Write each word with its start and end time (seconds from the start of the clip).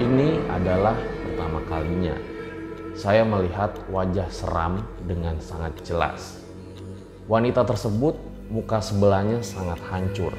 Ini 0.00 0.48
adalah 0.48 0.96
pertama 0.96 1.60
kalinya 1.68 2.16
saya 2.96 3.20
melihat 3.20 3.76
wajah 3.92 4.32
seram 4.32 4.80
dengan 5.04 5.36
sangat 5.44 5.76
jelas. 5.84 6.40
Wanita 7.28 7.68
tersebut 7.68 8.16
muka 8.48 8.80
sebelahnya 8.80 9.44
sangat 9.44 9.76
hancur. 9.92 10.32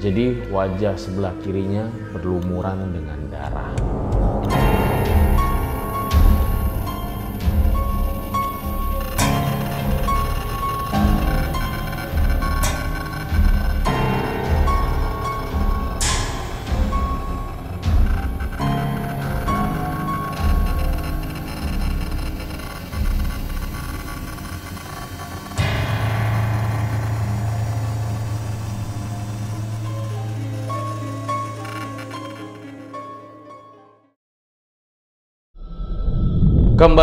Jadi 0.00 0.48
wajah 0.48 0.96
sebelah 0.96 1.36
kirinya 1.44 1.92
berlumuran 2.16 2.88
dengan 2.88 3.20
darah. 3.28 4.13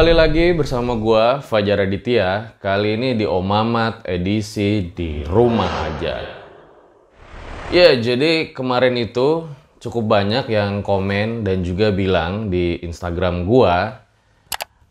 Kembali 0.01 0.17
lagi 0.17 0.49
bersama 0.57 0.97
gua 0.97 1.45
Fajar 1.45 1.85
Aditya. 1.85 2.57
Kali 2.57 2.97
ini 2.97 3.13
di 3.13 3.21
Omamat 3.21 4.01
edisi 4.09 4.89
di 4.97 5.21
rumah 5.21 5.69
aja. 5.69 6.25
Ya, 7.69 7.93
jadi 7.93 8.49
kemarin 8.49 8.97
itu 8.97 9.45
cukup 9.77 10.09
banyak 10.09 10.49
yang 10.49 10.81
komen 10.81 11.45
dan 11.45 11.61
juga 11.61 11.93
bilang 11.93 12.49
di 12.49 12.81
Instagram 12.81 13.45
gua 13.45 14.01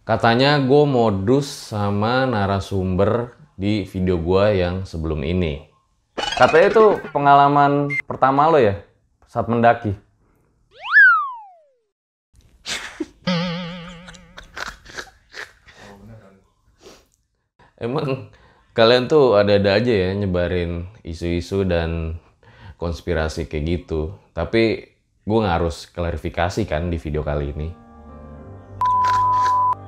katanya 0.06 0.62
gue 0.62 0.84
modus 0.86 1.74
sama 1.74 2.22
narasumber 2.30 3.34
di 3.58 3.82
video 3.90 4.14
gua 4.14 4.54
yang 4.54 4.86
sebelum 4.86 5.26
ini. 5.26 5.74
Katanya 6.38 6.70
itu 6.70 6.86
pengalaman 7.10 7.90
pertama 8.06 8.46
lo 8.46 8.62
ya 8.62 8.78
saat 9.26 9.50
mendaki. 9.50 9.90
Emang 17.80 18.28
kalian 18.76 19.08
tuh 19.08 19.40
ada-ada 19.40 19.80
aja 19.80 19.88
ya 19.88 20.12
nyebarin 20.12 20.84
isu-isu 21.00 21.64
dan 21.64 22.20
konspirasi 22.76 23.48
kayak 23.48 23.88
gitu. 23.88 24.20
Tapi 24.36 24.84
gue 25.24 25.38
nggak 25.40 25.56
harus 25.64 25.88
klarifikasi 25.88 26.68
kan 26.68 26.92
di 26.92 27.00
video 27.00 27.24
kali 27.24 27.56
ini. 27.56 27.72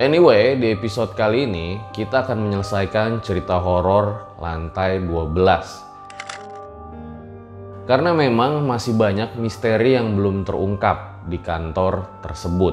Anyway, 0.01 0.57
di 0.57 0.73
episode 0.73 1.13
kali 1.13 1.45
ini 1.45 1.77
kita 1.93 2.25
akan 2.25 2.49
menyelesaikan 2.49 3.21
cerita 3.21 3.61
horor 3.61 4.41
lantai 4.41 4.97
12. 5.05 7.85
Karena 7.85 8.17
memang 8.17 8.65
masih 8.65 8.97
banyak 8.97 9.37
misteri 9.37 10.01
yang 10.01 10.17
belum 10.17 10.49
terungkap 10.49 11.29
di 11.29 11.37
kantor 11.37 12.09
tersebut. 12.25 12.73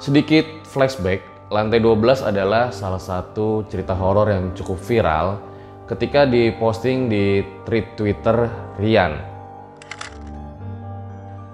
Sedikit 0.00 0.48
flashback 0.64 1.35
Lantai 1.46 1.78
12 1.78 2.26
adalah 2.26 2.74
salah 2.74 2.98
satu 2.98 3.62
cerita 3.70 3.94
horor 3.94 4.34
yang 4.34 4.50
cukup 4.50 4.82
viral 4.82 5.38
ketika 5.86 6.26
diposting 6.26 7.06
di 7.06 7.38
tweet 7.62 7.94
Twitter 7.94 8.50
Rian. 8.82 9.14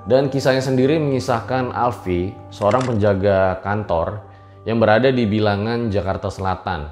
Dan 0.09 0.33
kisahnya 0.33 0.65
sendiri 0.65 0.97
mengisahkan 0.97 1.77
Alfi, 1.77 2.33
seorang 2.48 2.89
penjaga 2.89 3.61
kantor 3.61 4.25
yang 4.65 4.81
berada 4.81 5.13
di 5.13 5.29
bilangan 5.29 5.93
Jakarta 5.93 6.33
Selatan. 6.33 6.89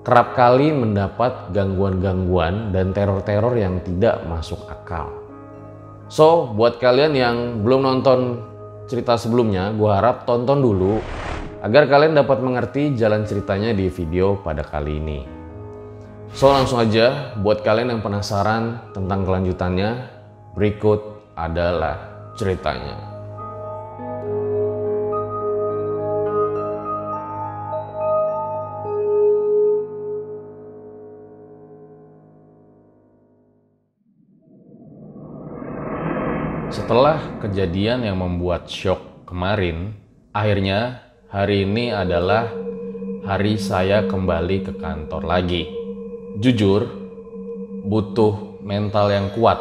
Kerap 0.00 0.32
kali 0.32 0.72
mendapat 0.72 1.52
gangguan-gangguan 1.52 2.72
dan 2.72 2.96
teror-teror 2.96 3.60
yang 3.60 3.84
tidak 3.84 4.24
masuk 4.24 4.64
akal. 4.72 5.12
So, 6.08 6.48
buat 6.56 6.80
kalian 6.80 7.12
yang 7.12 7.36
belum 7.60 7.84
nonton 7.84 8.40
cerita 8.88 9.20
sebelumnya, 9.20 9.76
gue 9.76 9.90
harap 9.92 10.24
tonton 10.24 10.64
dulu 10.64 11.02
agar 11.64 11.88
kalian 11.88 12.12
dapat 12.12 12.44
mengerti 12.44 12.92
jalan 12.92 13.24
ceritanya 13.24 13.72
di 13.72 13.88
video 13.88 14.36
pada 14.40 14.60
kali 14.60 15.00
ini. 15.00 15.20
So 16.36 16.52
langsung 16.52 16.82
aja 16.82 17.32
buat 17.40 17.64
kalian 17.64 17.96
yang 17.96 18.02
penasaran 18.04 18.92
tentang 18.92 19.24
kelanjutannya, 19.24 19.90
berikut 20.52 21.00
adalah 21.32 21.96
ceritanya. 22.36 23.16
Setelah 36.68 37.40
kejadian 37.40 38.04
yang 38.04 38.20
membuat 38.20 38.68
shock 38.68 39.24
kemarin, 39.24 39.96
akhirnya 40.36 41.05
hari 41.26 41.66
ini 41.66 41.90
adalah 41.90 42.46
hari 43.26 43.58
saya 43.58 44.06
kembali 44.06 44.62
ke 44.62 44.72
kantor 44.78 45.26
lagi. 45.26 45.66
Jujur, 46.38 46.86
butuh 47.82 48.62
mental 48.62 49.10
yang 49.10 49.34
kuat 49.34 49.58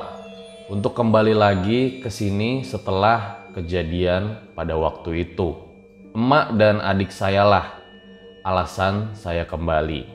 untuk 0.70 0.94
kembali 0.94 1.34
lagi 1.34 2.06
ke 2.06 2.10
sini 2.14 2.62
setelah 2.62 3.50
kejadian 3.58 4.54
pada 4.54 4.78
waktu 4.78 5.26
itu. 5.26 5.58
Emak 6.14 6.54
dan 6.54 6.80
adik 6.86 7.10
saya 7.10 7.42
lah 7.42 7.66
alasan 8.46 9.18
saya 9.18 9.50
kembali. 9.50 10.06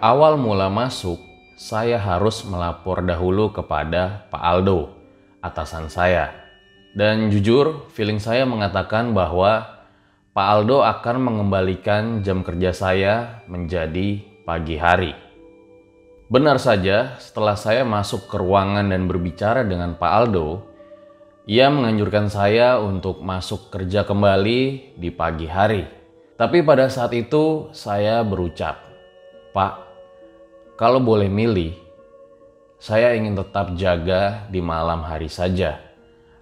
Awal 0.00 0.40
mula 0.40 0.72
masuk, 0.72 1.20
saya 1.54 2.00
harus 2.00 2.42
melapor 2.48 3.04
dahulu 3.04 3.52
kepada 3.52 4.26
Pak 4.32 4.42
Aldo, 4.42 4.88
atasan 5.44 5.86
saya. 5.92 6.32
Dan 6.96 7.30
jujur, 7.30 7.86
feeling 7.94 8.18
saya 8.18 8.42
mengatakan 8.48 9.14
bahwa 9.14 9.81
Pak 10.32 10.48
Aldo 10.48 10.80
akan 10.80 11.28
mengembalikan 11.28 12.24
jam 12.24 12.40
kerja 12.40 12.72
saya 12.72 13.44
menjadi 13.52 14.16
pagi 14.48 14.80
hari. 14.80 15.12
Benar 16.32 16.56
saja, 16.56 17.20
setelah 17.20 17.52
saya 17.52 17.84
masuk 17.84 18.32
ke 18.32 18.40
ruangan 18.40 18.88
dan 18.88 19.04
berbicara 19.04 19.60
dengan 19.60 19.92
Pak 19.92 20.08
Aldo, 20.08 20.64
ia 21.44 21.68
menganjurkan 21.68 22.32
saya 22.32 22.80
untuk 22.80 23.20
masuk 23.20 23.68
kerja 23.68 24.08
kembali 24.08 24.96
di 24.96 25.12
pagi 25.12 25.44
hari. 25.44 25.84
Tapi 26.40 26.64
pada 26.64 26.88
saat 26.88 27.12
itu 27.12 27.68
saya 27.76 28.24
berucap, 28.24 28.80
"Pak, 29.52 29.84
kalau 30.80 31.04
boleh 31.04 31.28
milih, 31.28 31.76
saya 32.80 33.12
ingin 33.12 33.36
tetap 33.36 33.76
jaga 33.76 34.48
di 34.48 34.64
malam 34.64 35.04
hari 35.04 35.28
saja, 35.28 35.76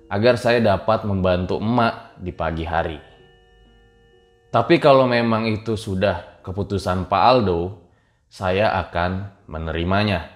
agar 0.06 0.38
saya 0.38 0.62
dapat 0.62 1.02
membantu 1.02 1.58
emak 1.58 2.14
di 2.22 2.30
pagi 2.30 2.62
hari." 2.62 3.09
Tapi 4.50 4.82
kalau 4.82 5.06
memang 5.06 5.46
itu 5.46 5.78
sudah 5.78 6.42
keputusan 6.42 7.06
Pak 7.06 7.22
Aldo, 7.22 7.86
saya 8.26 8.74
akan 8.82 9.46
menerimanya. 9.46 10.26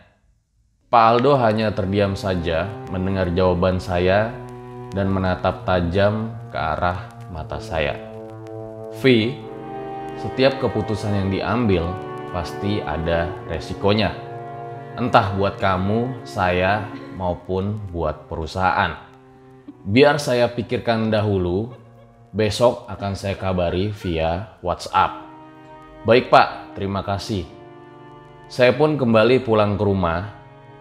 Pak 0.86 1.04
Aldo 1.18 1.34
hanya 1.42 1.74
terdiam 1.74 2.14
saja 2.14 2.70
mendengar 2.94 3.34
jawaban 3.34 3.82
saya 3.82 4.30
dan 4.94 5.10
menatap 5.10 5.66
tajam 5.66 6.30
ke 6.54 6.54
arah 6.54 7.10
mata 7.34 7.58
saya. 7.58 7.98
V, 9.02 9.34
setiap 10.22 10.62
keputusan 10.62 11.10
yang 11.10 11.28
diambil 11.34 11.82
pasti 12.30 12.78
ada 12.86 13.26
resikonya. 13.50 14.14
Entah 14.94 15.34
buat 15.34 15.58
kamu, 15.58 16.22
saya, 16.22 16.86
maupun 17.18 17.82
buat 17.90 18.30
perusahaan. 18.30 18.94
Biar 19.82 20.22
saya 20.22 20.46
pikirkan 20.54 21.10
dahulu 21.10 21.74
Besok 22.34 22.90
akan 22.90 23.14
saya 23.14 23.38
kabari 23.38 23.94
via 23.94 24.58
WhatsApp. 24.58 25.22
Baik 26.02 26.34
Pak, 26.34 26.74
terima 26.74 27.06
kasih. 27.06 27.46
Saya 28.50 28.74
pun 28.74 28.98
kembali 28.98 29.46
pulang 29.46 29.78
ke 29.78 29.86
rumah. 29.86 30.34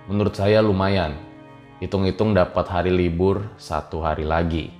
Menurut 0.09 0.33
saya 0.33 0.65
lumayan. 0.65 1.13
Hitung-hitung 1.77 2.33
dapat 2.33 2.65
hari 2.65 2.89
libur 2.89 3.53
satu 3.61 4.01
hari 4.01 4.25
lagi. 4.25 4.73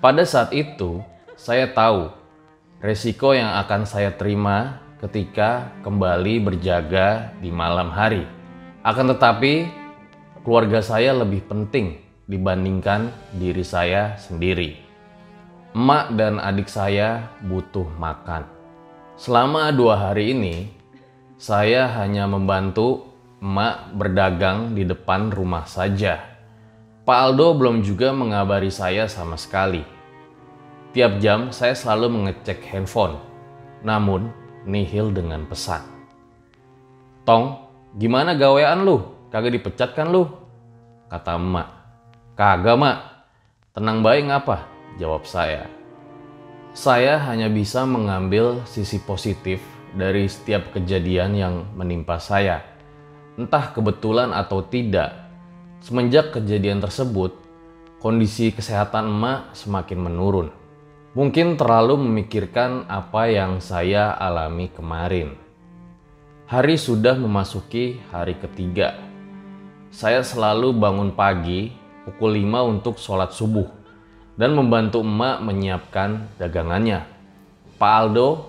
Pada 0.00 0.24
saat 0.24 0.56
itu, 0.56 1.04
saya 1.36 1.68
tahu 1.68 2.08
resiko 2.80 3.36
yang 3.36 3.60
akan 3.60 3.84
saya 3.84 4.08
terima 4.08 4.80
ketika 5.04 5.68
kembali 5.84 6.48
berjaga 6.48 7.36
di 7.44 7.52
malam 7.52 7.92
hari. 7.92 8.37
Akan 8.88 9.04
tetapi, 9.12 9.68
keluarga 10.40 10.80
saya 10.80 11.12
lebih 11.12 11.44
penting 11.44 12.00
dibandingkan 12.24 13.12
diri 13.36 13.60
saya 13.60 14.16
sendiri. 14.16 14.80
Emak 15.76 16.16
dan 16.16 16.40
adik 16.40 16.72
saya 16.72 17.28
butuh 17.44 17.84
makan. 18.00 18.48
Selama 19.20 19.68
dua 19.76 20.08
hari 20.08 20.32
ini, 20.32 20.72
Saya 21.38 21.86
hanya 21.86 22.26
membantu 22.26 23.14
emak 23.38 23.94
berdagang 23.94 24.74
di 24.74 24.82
depan 24.82 25.30
rumah 25.30 25.70
saja. 25.70 26.18
Pak 27.06 27.18
Aldo 27.30 27.54
belum 27.54 27.86
juga 27.86 28.10
mengabari 28.10 28.74
saya 28.74 29.06
sama 29.06 29.38
sekali. 29.38 29.86
Tiap 30.90 31.22
jam 31.22 31.54
saya 31.54 31.78
selalu 31.78 32.10
mengecek 32.10 32.58
handphone, 32.74 33.22
namun 33.86 34.34
nihil 34.66 35.14
dengan 35.14 35.46
pesan. 35.46 35.86
Tong, 37.22 37.67
gimana 37.96 38.36
gawean 38.36 38.84
lu? 38.84 39.16
Kagak 39.32 39.56
dipecat 39.56 39.96
kan 39.96 40.12
lu? 40.12 40.28
Kata 41.08 41.40
emak. 41.40 41.68
Kagak 42.36 42.76
mak, 42.76 42.98
tenang 43.72 44.04
baik 44.04 44.28
ngapa? 44.28 44.68
Jawab 45.00 45.24
saya. 45.24 45.70
Saya 46.76 47.16
hanya 47.24 47.48
bisa 47.48 47.88
mengambil 47.88 48.60
sisi 48.68 49.00
positif 49.00 49.64
dari 49.96 50.28
setiap 50.28 50.74
kejadian 50.76 51.32
yang 51.32 51.54
menimpa 51.72 52.20
saya. 52.20 52.60
Entah 53.38 53.72
kebetulan 53.72 54.34
atau 54.34 54.60
tidak, 54.66 55.28
Semenjak 55.78 56.34
kejadian 56.34 56.82
tersebut, 56.82 57.38
kondisi 58.02 58.50
kesehatan 58.50 59.14
emak 59.14 59.54
semakin 59.54 60.10
menurun. 60.10 60.48
Mungkin 61.14 61.54
terlalu 61.54 62.02
memikirkan 62.02 62.90
apa 62.90 63.30
yang 63.30 63.62
saya 63.62 64.10
alami 64.18 64.74
kemarin. 64.74 65.38
Hari 66.48 66.80
sudah 66.80 67.12
memasuki 67.12 68.00
hari 68.08 68.32
ketiga. 68.40 68.96
Saya 69.92 70.24
selalu 70.24 70.72
bangun 70.72 71.12
pagi 71.12 71.76
pukul 72.08 72.40
5 72.40 72.72
untuk 72.72 72.96
sholat 72.96 73.36
subuh 73.36 73.68
dan 74.32 74.56
membantu 74.56 75.04
emak 75.04 75.44
menyiapkan 75.44 76.24
dagangannya. 76.40 77.04
Pak 77.76 77.92
Aldo, 78.00 78.48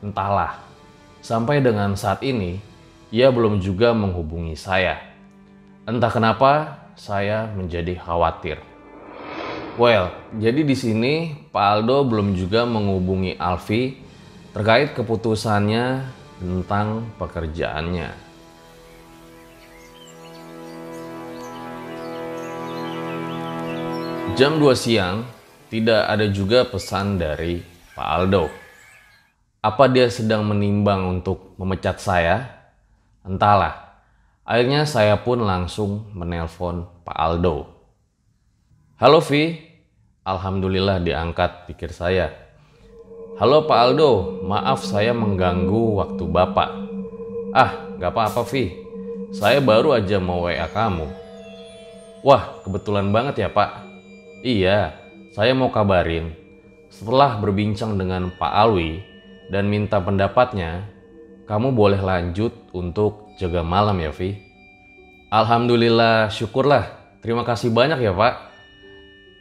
entahlah, 0.00 0.64
sampai 1.20 1.60
dengan 1.60 1.92
saat 1.92 2.24
ini 2.24 2.56
ia 3.12 3.28
belum 3.28 3.60
juga 3.60 3.92
menghubungi 3.92 4.56
saya. 4.56 4.96
Entah 5.84 6.08
kenapa 6.08 6.80
saya 6.96 7.52
menjadi 7.52 8.00
khawatir. 8.00 8.64
Well, 9.76 10.08
jadi 10.40 10.64
di 10.64 10.72
sini 10.72 11.36
Pak 11.52 11.84
Aldo 11.84 12.00
belum 12.00 12.32
juga 12.32 12.64
menghubungi 12.64 13.36
Alfi 13.36 13.92
terkait 14.56 14.96
keputusannya 14.96 16.16
tentang 16.36 17.08
pekerjaannya. 17.16 18.10
Jam 24.36 24.60
2 24.60 24.76
siang, 24.76 25.24
tidak 25.72 26.02
ada 26.12 26.28
juga 26.28 26.68
pesan 26.68 27.16
dari 27.16 27.64
Pak 27.96 28.08
Aldo. 28.20 28.52
Apa 29.64 29.88
dia 29.88 30.12
sedang 30.12 30.44
menimbang 30.44 31.08
untuk 31.08 31.56
memecat 31.56 31.96
saya? 31.98 32.44
Entahlah. 33.24 33.98
Akhirnya 34.46 34.86
saya 34.86 35.18
pun 35.18 35.42
langsung 35.42 36.12
menelpon 36.14 36.86
Pak 37.02 37.16
Aldo. 37.18 37.66
Halo 39.00 39.18
Vi, 39.24 39.58
Alhamdulillah 40.22 41.02
diangkat 41.02 41.66
pikir 41.66 41.90
saya. 41.90 42.45
Halo 43.36 43.68
Pak 43.68 43.76
Aldo, 43.76 44.40
maaf 44.48 44.80
saya 44.80 45.12
mengganggu 45.12 46.00
waktu 46.00 46.24
Bapak. 46.24 46.72
Ah, 47.52 47.92
gak 48.00 48.16
apa-apa 48.16 48.48
Vi, 48.48 48.72
saya 49.28 49.60
baru 49.60 49.92
aja 49.92 50.16
mau 50.16 50.48
WA 50.48 50.64
kamu. 50.64 51.04
Wah, 52.24 52.64
kebetulan 52.64 53.12
banget 53.12 53.44
ya 53.44 53.52
Pak. 53.52 53.84
Iya, 54.40 54.96
saya 55.36 55.52
mau 55.52 55.68
kabarin. 55.68 56.32
Setelah 56.88 57.36
berbincang 57.36 58.00
dengan 58.00 58.32
Pak 58.32 58.52
Alwi 58.56 59.04
dan 59.52 59.68
minta 59.68 60.00
pendapatnya, 60.00 60.88
kamu 61.44 61.76
boleh 61.76 62.00
lanjut 62.00 62.56
untuk 62.72 63.36
jaga 63.36 63.60
malam 63.60 64.00
ya 64.00 64.16
Vi. 64.16 64.32
Alhamdulillah 65.28 66.32
syukurlah. 66.32 66.88
Terima 67.20 67.44
kasih 67.44 67.68
banyak 67.68 68.00
ya 68.00 68.16
Pak. 68.16 68.34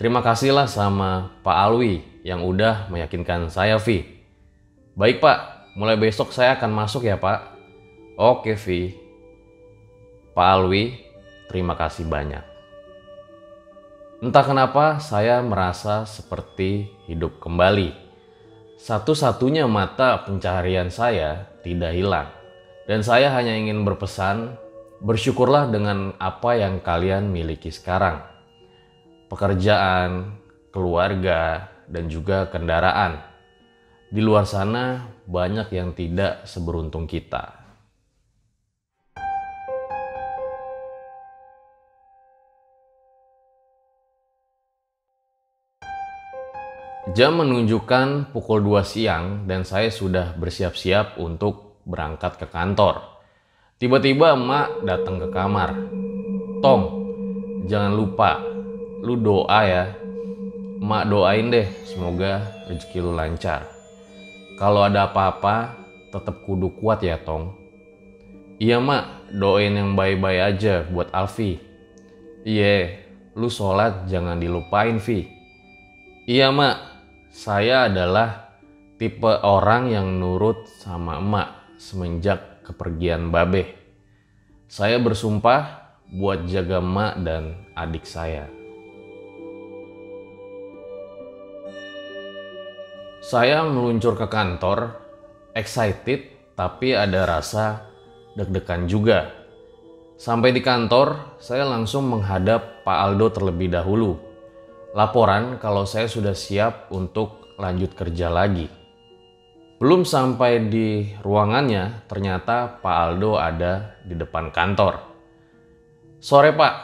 Terima 0.03 0.19
kasihlah 0.19 0.67
sama 0.67 1.31
Pak 1.47 1.55
Alwi 1.63 2.14
yang 2.25 2.41
udah 2.41 2.89
meyakinkan 2.89 3.53
saya 3.53 3.77
Vi. 3.77 4.01
Baik 4.97 5.21
Pak, 5.21 5.69
mulai 5.77 5.93
besok 5.93 6.33
saya 6.33 6.57
akan 6.57 6.73
masuk 6.73 7.05
ya 7.05 7.21
Pak. 7.21 7.53
Oke 8.17 8.57
Vi. 8.57 8.97
Pak 10.33 10.47
Alwi, 10.57 10.97
terima 11.45 11.77
kasih 11.77 12.09
banyak. 12.09 12.41
Entah 14.25 14.41
kenapa 14.41 14.97
saya 14.97 15.37
merasa 15.45 16.09
seperti 16.09 16.89
hidup 17.05 17.37
kembali. 17.37 17.93
Satu-satunya 18.81 19.69
mata 19.69 20.17
pencaharian 20.25 20.89
saya 20.89 21.45
tidak 21.61 21.93
hilang. 21.93 22.33
Dan 22.89 23.05
saya 23.05 23.29
hanya 23.37 23.53
ingin 23.53 23.85
berpesan, 23.85 24.57
bersyukurlah 24.97 25.69
dengan 25.69 26.17
apa 26.17 26.57
yang 26.57 26.81
kalian 26.81 27.29
miliki 27.29 27.69
sekarang. 27.69 28.25
Pekerjaan, 29.29 30.41
keluarga, 30.73 31.74
dan 31.89 32.09
juga 32.09 32.49
kendaraan. 32.49 33.21
Di 34.09 34.21
luar 34.21 34.45
sana 34.45 35.09
banyak 35.25 35.73
yang 35.73 35.91
tidak 35.97 36.45
seberuntung 36.45 37.09
kita. 37.09 37.65
Jam 47.13 47.37
menunjukkan 47.37 48.33
pukul 48.33 48.65
2 48.65 48.81
siang 48.81 49.25
dan 49.45 49.61
saya 49.61 49.93
sudah 49.93 50.33
bersiap-siap 50.41 51.21
untuk 51.21 51.77
berangkat 51.85 52.41
ke 52.41 52.49
kantor. 52.49 53.21
Tiba-tiba 53.77 54.33
emak 54.33 54.81
datang 54.81 55.21
ke 55.21 55.29
kamar. 55.29 55.69
Tong, 56.65 56.83
jangan 57.69 57.93
lupa, 57.93 58.41
lu 59.05 59.21
doa 59.21 59.59
ya. 59.63 60.04
Emak 60.75 61.07
doain 61.07 61.47
deh, 61.47 61.67
semoga 61.87 62.43
rezeki 62.67 62.99
lu 62.99 63.15
lancar. 63.15 63.63
Kalau 64.59 64.83
ada 64.83 65.07
apa-apa, 65.07 65.71
tetap 66.11 66.43
kudu 66.43 66.71
kuat 66.75 66.99
ya 66.99 67.15
Tong. 67.19 67.55
Iya 68.59 68.79
mak, 68.79 69.31
doain 69.35 69.75
yang 69.75 69.95
baik-baik 69.99 70.55
aja 70.55 70.83
buat 70.87 71.11
Alfi. 71.15 71.59
Iya, 72.47 73.03
lu 73.35 73.51
sholat 73.51 74.07
jangan 74.07 74.39
dilupain 74.39 74.95
Vi. 74.99 75.27
Iya 76.23 76.55
mak, 76.55 76.75
saya 77.35 77.91
adalah 77.91 78.55
tipe 78.95 79.27
orang 79.27 79.91
yang 79.91 80.07
nurut 80.23 80.71
sama 80.79 81.19
emak 81.19 81.75
semenjak 81.75 82.63
kepergian 82.63 83.27
Babe. 83.27 83.75
Saya 84.71 84.99
bersumpah 85.03 85.91
buat 86.15 86.47
jaga 86.47 86.79
mak 86.79 87.19
dan 87.27 87.59
adik 87.75 88.07
saya. 88.07 88.54
Saya 93.25 93.65
meluncur 93.65 94.13
ke 94.13 94.29
kantor, 94.29 95.01
excited 95.57 96.53
tapi 96.53 96.93
ada 96.93 97.25
rasa 97.25 97.81
deg-degan 98.37 98.85
juga. 98.85 99.33
Sampai 100.13 100.53
di 100.53 100.61
kantor, 100.61 101.33
saya 101.41 101.65
langsung 101.65 102.05
menghadap 102.05 102.85
Pak 102.85 102.97
Aldo 103.01 103.33
terlebih 103.33 103.73
dahulu. 103.73 104.21
Laporan 104.93 105.57
kalau 105.57 105.89
saya 105.89 106.05
sudah 106.05 106.37
siap 106.37 106.93
untuk 106.93 107.49
lanjut 107.57 107.97
kerja 107.97 108.29
lagi. 108.29 108.69
Belum 109.81 110.05
sampai 110.05 110.69
di 110.69 111.09
ruangannya, 111.25 112.05
ternyata 112.05 112.77
Pak 112.77 112.97
Aldo 113.09 113.41
ada 113.41 113.97
di 114.05 114.13
depan 114.13 114.53
kantor. 114.53 115.01
Sore 116.21 116.53
Pak. 116.53 116.75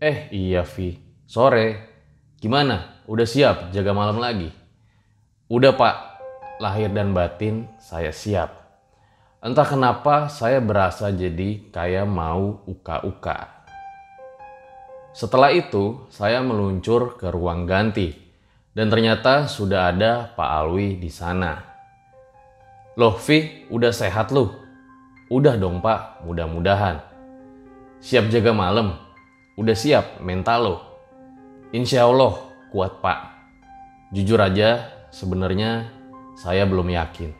Eh 0.00 0.32
iya 0.32 0.64
Vi, 0.64 0.96
sore. 1.28 1.92
Gimana? 2.40 3.04
Udah 3.04 3.28
siap 3.28 3.76
jaga 3.76 3.92
malam 3.92 4.16
lagi? 4.16 4.59
Udah 5.50 5.74
Pak, 5.74 5.96
lahir 6.62 6.94
dan 6.94 7.10
batin 7.10 7.66
saya 7.82 8.14
siap. 8.14 8.54
Entah 9.42 9.66
kenapa 9.66 10.30
saya 10.30 10.62
berasa 10.62 11.10
jadi 11.10 11.66
kayak 11.74 12.06
mau 12.06 12.62
uka-uka. 12.70 13.66
Setelah 15.10 15.50
itu, 15.50 16.06
saya 16.06 16.38
meluncur 16.38 17.18
ke 17.18 17.34
ruang 17.34 17.66
ganti 17.66 18.14
dan 18.78 18.94
ternyata 18.94 19.50
sudah 19.50 19.90
ada 19.90 20.30
Pak 20.38 20.50
Alwi 20.54 21.02
di 21.02 21.10
sana. 21.10 21.58
Loh 22.94 23.18
Vi, 23.18 23.66
udah 23.74 23.90
sehat 23.90 24.30
lu? 24.30 24.54
Udah 25.34 25.58
dong 25.58 25.82
pak, 25.82 26.22
mudah-mudahan. 26.30 27.02
Siap 27.98 28.30
jaga 28.30 28.54
malam? 28.54 28.94
Udah 29.58 29.74
siap 29.74 30.22
mental 30.22 30.60
lo? 30.62 30.76
Insya 31.74 32.06
Allah 32.06 32.38
kuat 32.70 33.02
pak. 33.02 33.18
Jujur 34.14 34.38
aja, 34.38 34.99
sebenarnya 35.14 35.90
saya 36.34 36.66
belum 36.66 36.90
yakin. 36.90 37.30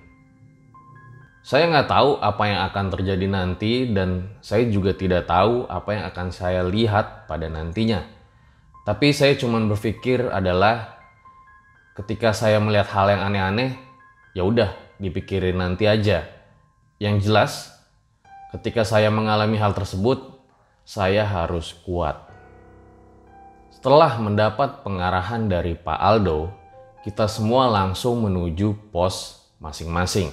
Saya 1.41 1.73
nggak 1.73 1.89
tahu 1.89 2.21
apa 2.21 2.43
yang 2.47 2.61
akan 2.69 2.87
terjadi 2.93 3.27
nanti 3.27 3.89
dan 3.91 4.37
saya 4.45 4.69
juga 4.69 4.93
tidak 4.93 5.25
tahu 5.25 5.65
apa 5.67 5.89
yang 5.97 6.05
akan 6.13 6.29
saya 6.31 6.61
lihat 6.63 7.25
pada 7.25 7.49
nantinya. 7.49 8.05
Tapi 8.85 9.17
saya 9.17 9.35
cuma 9.41 9.59
berpikir 9.65 10.29
adalah 10.29 11.01
ketika 11.97 12.37
saya 12.37 12.61
melihat 12.61 12.93
hal 12.93 13.09
yang 13.09 13.23
aneh-aneh, 13.25 13.81
ya 14.37 14.45
udah 14.45 14.77
dipikirin 15.01 15.57
nanti 15.57 15.89
aja. 15.89 16.29
Yang 17.01 17.17
jelas, 17.25 17.53
Ketika 18.51 18.83
saya 18.83 19.15
mengalami 19.15 19.55
hal 19.63 19.71
tersebut, 19.71 20.43
saya 20.83 21.23
harus 21.23 21.71
kuat. 21.87 22.19
Setelah 23.71 24.19
mendapat 24.19 24.83
pengarahan 24.83 25.47
dari 25.47 25.79
Pak 25.79 25.95
Aldo, 25.95 26.51
kita 27.01 27.25
semua 27.33 27.65
langsung 27.65 28.21
menuju 28.21 28.93
pos 28.93 29.41
masing-masing. 29.57 30.29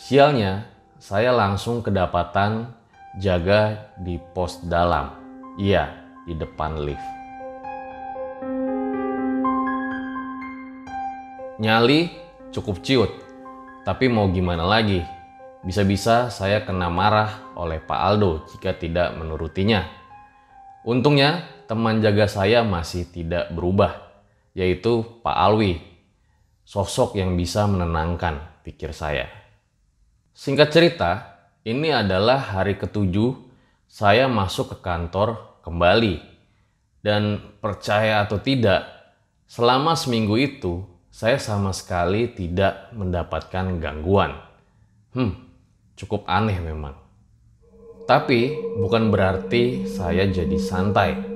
Sialnya, 0.00 0.64
saya 0.96 1.28
langsung 1.28 1.84
kedapatan 1.84 2.72
jaga 3.20 3.92
di 4.00 4.16
pos 4.32 4.64
dalam. 4.64 5.12
Iya, 5.60 5.92
di 6.24 6.32
depan 6.32 6.80
lift. 6.80 7.04
Nyali 11.60 12.08
cukup 12.48 12.80
ciut, 12.80 13.12
tapi 13.84 14.08
mau 14.08 14.32
gimana 14.32 14.64
lagi? 14.64 15.04
Bisa-bisa 15.60 16.32
saya 16.32 16.64
kena 16.64 16.88
marah 16.88 17.52
oleh 17.60 17.76
Pak 17.76 18.00
Aldo 18.00 18.48
jika 18.56 18.72
tidak 18.72 19.12
menurutinya. 19.20 19.84
Untungnya 20.86 21.44
teman 21.68 22.00
jaga 22.00 22.24
saya 22.24 22.64
masih 22.64 23.04
tidak 23.12 23.52
berubah, 23.52 24.07
yaitu 24.58 25.06
Pak 25.22 25.36
Alwi, 25.38 25.78
sosok 26.66 27.14
yang 27.14 27.38
bisa 27.38 27.70
menenangkan 27.70 28.58
pikir 28.66 28.90
saya. 28.90 29.30
Singkat 30.34 30.68
cerita, 30.74 31.10
ini 31.62 31.94
adalah 31.94 32.58
hari 32.58 32.74
ketujuh 32.74 33.38
saya 33.86 34.26
masuk 34.26 34.74
ke 34.74 34.76
kantor 34.82 35.62
kembali. 35.62 36.18
Dan 36.98 37.38
percaya 37.62 38.26
atau 38.26 38.42
tidak, 38.42 38.82
selama 39.46 39.94
seminggu 39.94 40.34
itu 40.34 40.82
saya 41.14 41.38
sama 41.38 41.70
sekali 41.70 42.26
tidak 42.34 42.90
mendapatkan 42.90 43.78
gangguan. 43.78 44.34
Hmm, 45.14 45.38
cukup 45.94 46.26
aneh 46.26 46.58
memang. 46.58 46.98
Tapi 48.08 48.56
bukan 48.80 49.14
berarti 49.14 49.86
saya 49.86 50.26
jadi 50.26 50.58
santai. 50.58 51.27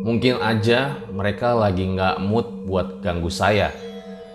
Mungkin 0.00 0.40
aja 0.40 0.96
mereka 1.12 1.52
lagi 1.52 1.84
nggak 1.84 2.24
mood 2.24 2.64
buat 2.64 3.04
ganggu 3.04 3.28
saya. 3.28 3.68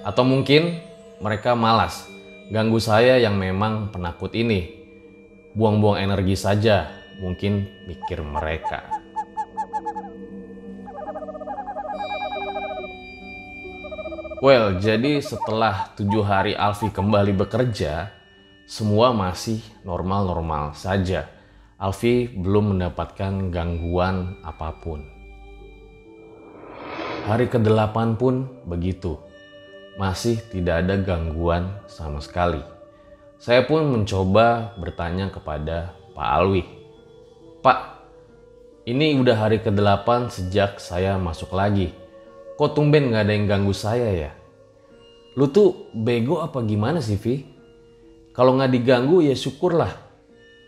Atau 0.06 0.22
mungkin 0.22 0.78
mereka 1.18 1.58
malas 1.58 2.06
ganggu 2.54 2.78
saya 2.78 3.18
yang 3.18 3.34
memang 3.42 3.90
penakut 3.90 4.30
ini. 4.38 4.86
Buang-buang 5.58 5.98
energi 5.98 6.38
saja, 6.38 6.92
mungkin 7.18 7.66
mikir 7.90 8.22
mereka. 8.22 8.86
Well, 14.44 14.78
jadi 14.78 15.24
setelah 15.24 15.96
tujuh 15.98 16.22
hari 16.22 16.54
Alfi 16.54 16.94
kembali 16.94 17.34
bekerja, 17.34 18.14
semua 18.70 19.10
masih 19.16 19.64
normal-normal 19.82 20.78
saja. 20.78 21.26
Alfi 21.82 22.30
belum 22.30 22.78
mendapatkan 22.78 23.50
gangguan 23.50 24.38
apa 24.46 24.70
pun. 24.78 25.15
Hari 27.25 27.50
ke-8 27.50 28.22
pun 28.22 28.46
begitu. 28.70 29.17
Masih 29.98 30.38
tidak 30.53 30.86
ada 30.86 30.94
gangguan 31.01 31.74
sama 31.89 32.22
sekali. 32.22 32.62
Saya 33.41 33.65
pun 33.65 33.82
mencoba 33.82 34.77
bertanya 34.77 35.34
kepada 35.34 35.98
Pak 36.13 36.29
Alwi. 36.38 36.62
Pak, 37.65 37.79
ini 38.86 39.17
udah 39.17 39.41
hari 39.41 39.58
ke-8 39.58 40.29
sejak 40.29 40.77
saya 40.77 41.17
masuk 41.17 41.50
lagi. 41.58 41.98
Kok 42.62 42.77
tumben 42.77 43.10
gak 43.10 43.25
ada 43.25 43.34
yang 43.34 43.50
ganggu 43.50 43.74
saya 43.74 44.29
ya? 44.29 44.32
Lu 45.34 45.50
tuh 45.50 45.89
bego 45.98 46.46
apa 46.46 46.62
gimana 46.62 47.01
sih, 47.01 47.17
Vi? 47.17 47.41
Kalau 48.38 48.53
nggak 48.53 48.70
diganggu 48.70 49.25
ya 49.25 49.34
syukurlah. 49.34 49.98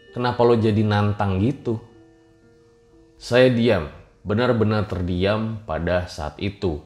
Kenapa 0.09 0.41
lo 0.41 0.57
jadi 0.57 0.81
nantang 0.81 1.37
gitu? 1.37 1.77
Saya 3.21 3.53
diam, 3.53 3.93
benar-benar 4.27 4.91
terdiam 4.91 5.63
pada 5.63 6.03
saat 6.12 6.36
itu. 6.43 6.84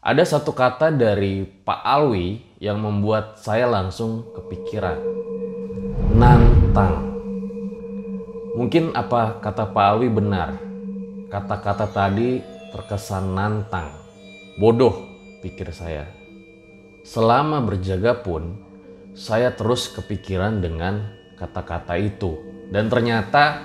Ada 0.00 0.38
satu 0.38 0.54
kata 0.54 0.94
dari 0.94 1.42
Pak 1.42 1.82
Alwi 1.82 2.40
yang 2.62 2.78
membuat 2.78 3.42
saya 3.42 3.66
langsung 3.66 4.30
kepikiran. 4.32 4.96
Nantang. 6.14 7.10
Mungkin 8.54 8.94
apa 8.94 9.42
kata 9.42 9.74
Pak 9.74 9.84
Alwi 9.84 10.08
benar. 10.08 10.54
Kata-kata 11.26 11.90
tadi 11.90 12.40
terkesan 12.70 13.34
nantang. 13.34 13.90
Bodoh, 14.56 14.94
pikir 15.42 15.74
saya. 15.74 16.06
Selama 17.02 17.58
berjaga 17.60 18.14
pun, 18.14 18.56
saya 19.18 19.50
terus 19.54 19.90
kepikiran 19.90 20.62
dengan 20.62 21.10
kata-kata 21.34 21.98
itu. 21.98 22.38
Dan 22.70 22.86
ternyata 22.86 23.62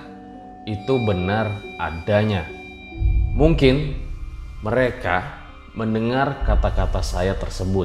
itu 0.66 0.98
benar 1.06 1.48
adanya. 1.78 2.55
Mungkin 3.36 3.92
mereka 4.64 5.44
mendengar 5.76 6.40
kata-kata 6.48 7.04
saya 7.04 7.36
tersebut. 7.36 7.84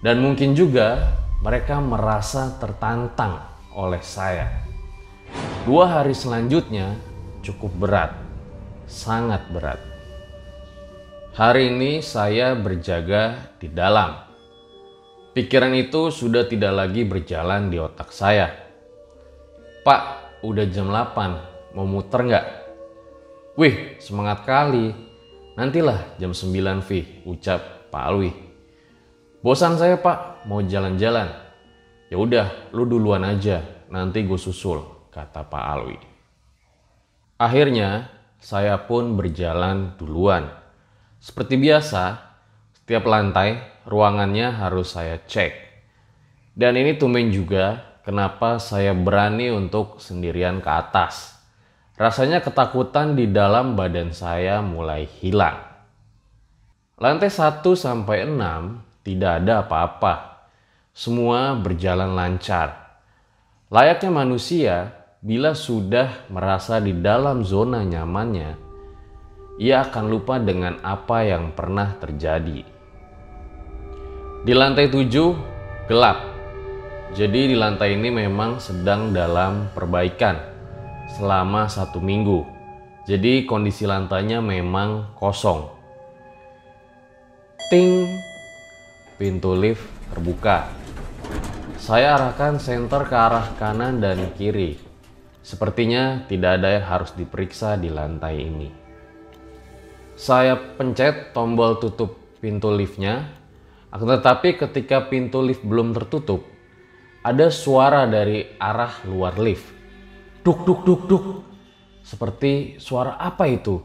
Dan 0.00 0.24
mungkin 0.24 0.56
juga 0.56 1.12
mereka 1.44 1.76
merasa 1.84 2.56
tertantang 2.56 3.44
oleh 3.76 4.00
saya. 4.00 4.64
Dua 5.68 6.00
hari 6.00 6.16
selanjutnya 6.16 6.96
cukup 7.44 7.76
berat, 7.76 8.16
sangat 8.88 9.44
berat. 9.52 9.84
Hari 11.36 11.68
ini 11.68 12.00
saya 12.00 12.56
berjaga 12.56 13.52
di 13.60 13.68
dalam 13.68 14.28
Pikiran 15.38 15.70
itu 15.76 16.10
sudah 16.10 16.50
tidak 16.50 16.74
lagi 16.74 17.06
berjalan 17.06 17.70
di 17.70 17.78
otak 17.78 18.10
saya. 18.10 18.50
Pak, 19.86 20.02
udah 20.42 20.66
jam 20.66 20.90
8, 20.90 21.76
mau 21.78 21.86
muter 21.86 22.26
nggak? 22.26 22.46
Wih, 23.58 23.98
semangat 23.98 24.46
kali. 24.46 24.94
Nantilah 25.58 26.14
jam 26.22 26.30
9 26.30 26.78
Vi, 26.86 27.26
ucap 27.26 27.90
Pak 27.90 28.02
Alwi. 28.06 28.30
Bosan 29.42 29.74
saya 29.74 29.98
pak, 29.98 30.46
mau 30.46 30.62
jalan-jalan. 30.62 31.26
Ya 32.06 32.22
udah, 32.22 32.70
lu 32.70 32.86
duluan 32.86 33.26
aja, 33.26 33.66
nanti 33.90 34.22
gue 34.22 34.38
susul, 34.38 35.10
kata 35.10 35.42
Pak 35.50 35.64
Alwi. 35.74 35.98
Akhirnya, 37.34 38.06
saya 38.38 38.78
pun 38.78 39.18
berjalan 39.18 39.98
duluan. 39.98 40.54
Seperti 41.18 41.58
biasa, 41.58 42.14
setiap 42.78 43.10
lantai 43.10 43.58
ruangannya 43.90 44.54
harus 44.54 44.94
saya 44.94 45.18
cek. 45.18 45.50
Dan 46.54 46.78
ini 46.78 46.94
tumben 46.94 47.34
juga 47.34 47.98
kenapa 48.06 48.62
saya 48.62 48.94
berani 48.94 49.50
untuk 49.50 49.98
sendirian 49.98 50.62
ke 50.62 50.70
atas. 50.70 51.37
Rasanya 51.98 52.38
ketakutan 52.38 53.18
di 53.18 53.26
dalam 53.26 53.74
badan 53.74 54.14
saya 54.14 54.62
mulai 54.62 55.10
hilang. 55.18 55.58
Lantai 56.94 57.26
1 57.26 57.58
sampai 57.74 58.22
6 58.22 59.02
tidak 59.02 59.42
ada 59.42 59.66
apa-apa. 59.66 60.46
Semua 60.94 61.58
berjalan 61.58 62.14
lancar. 62.14 63.02
Layaknya 63.74 64.10
manusia, 64.14 64.74
bila 65.18 65.58
sudah 65.58 66.30
merasa 66.30 66.78
di 66.78 66.94
dalam 66.94 67.42
zona 67.42 67.82
nyamannya, 67.82 68.54
ia 69.58 69.82
akan 69.82 70.04
lupa 70.06 70.38
dengan 70.38 70.78
apa 70.86 71.26
yang 71.26 71.50
pernah 71.50 71.98
terjadi. 71.98 72.62
Di 74.46 74.52
lantai 74.54 74.86
7 74.86 75.90
gelap. 75.90 76.18
Jadi 77.10 77.50
di 77.50 77.56
lantai 77.58 77.98
ini 77.98 78.06
memang 78.14 78.62
sedang 78.62 79.10
dalam 79.10 79.74
perbaikan 79.74 80.57
selama 81.16 81.70
satu 81.70 82.02
minggu. 82.02 82.44
Jadi 83.08 83.48
kondisi 83.48 83.88
lantainya 83.88 84.44
memang 84.44 85.16
kosong. 85.16 85.64
Ting, 87.72 88.04
pintu 89.16 89.56
lift 89.56 89.84
terbuka. 90.12 90.68
Saya 91.80 92.20
arahkan 92.20 92.60
senter 92.60 93.08
ke 93.08 93.16
arah 93.16 93.48
kanan 93.56 94.00
dan 94.04 94.28
kiri. 94.36 94.76
Sepertinya 95.40 96.28
tidak 96.28 96.60
ada 96.60 96.68
yang 96.76 96.84
harus 96.84 97.16
diperiksa 97.16 97.80
di 97.80 97.88
lantai 97.88 98.34
ini. 98.44 98.68
Saya 100.18 100.58
pencet 100.58 101.32
tombol 101.32 101.80
tutup 101.80 102.18
pintu 102.42 102.68
liftnya 102.74 103.38
akan 103.88 104.20
tetapi 104.20 104.60
ketika 104.60 105.08
pintu 105.08 105.40
lift 105.40 105.64
belum 105.64 105.96
tertutup, 105.96 106.44
ada 107.24 107.48
suara 107.48 108.04
dari 108.04 108.44
arah 108.60 109.00
luar 109.08 109.40
lift. 109.40 109.77
Duk 110.44 110.64
duk 110.64 110.80
duk 110.86 111.02
duk. 111.10 111.24
Seperti 112.02 112.78
suara 112.80 113.18
apa 113.18 113.44
itu? 113.50 113.82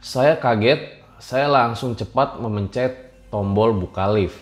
Saya 0.00 0.36
kaget, 0.36 1.00
saya 1.20 1.48
langsung 1.48 1.96
cepat 1.96 2.40
memencet 2.40 3.28
tombol 3.32 3.76
buka 3.76 4.10
lift. 4.10 4.36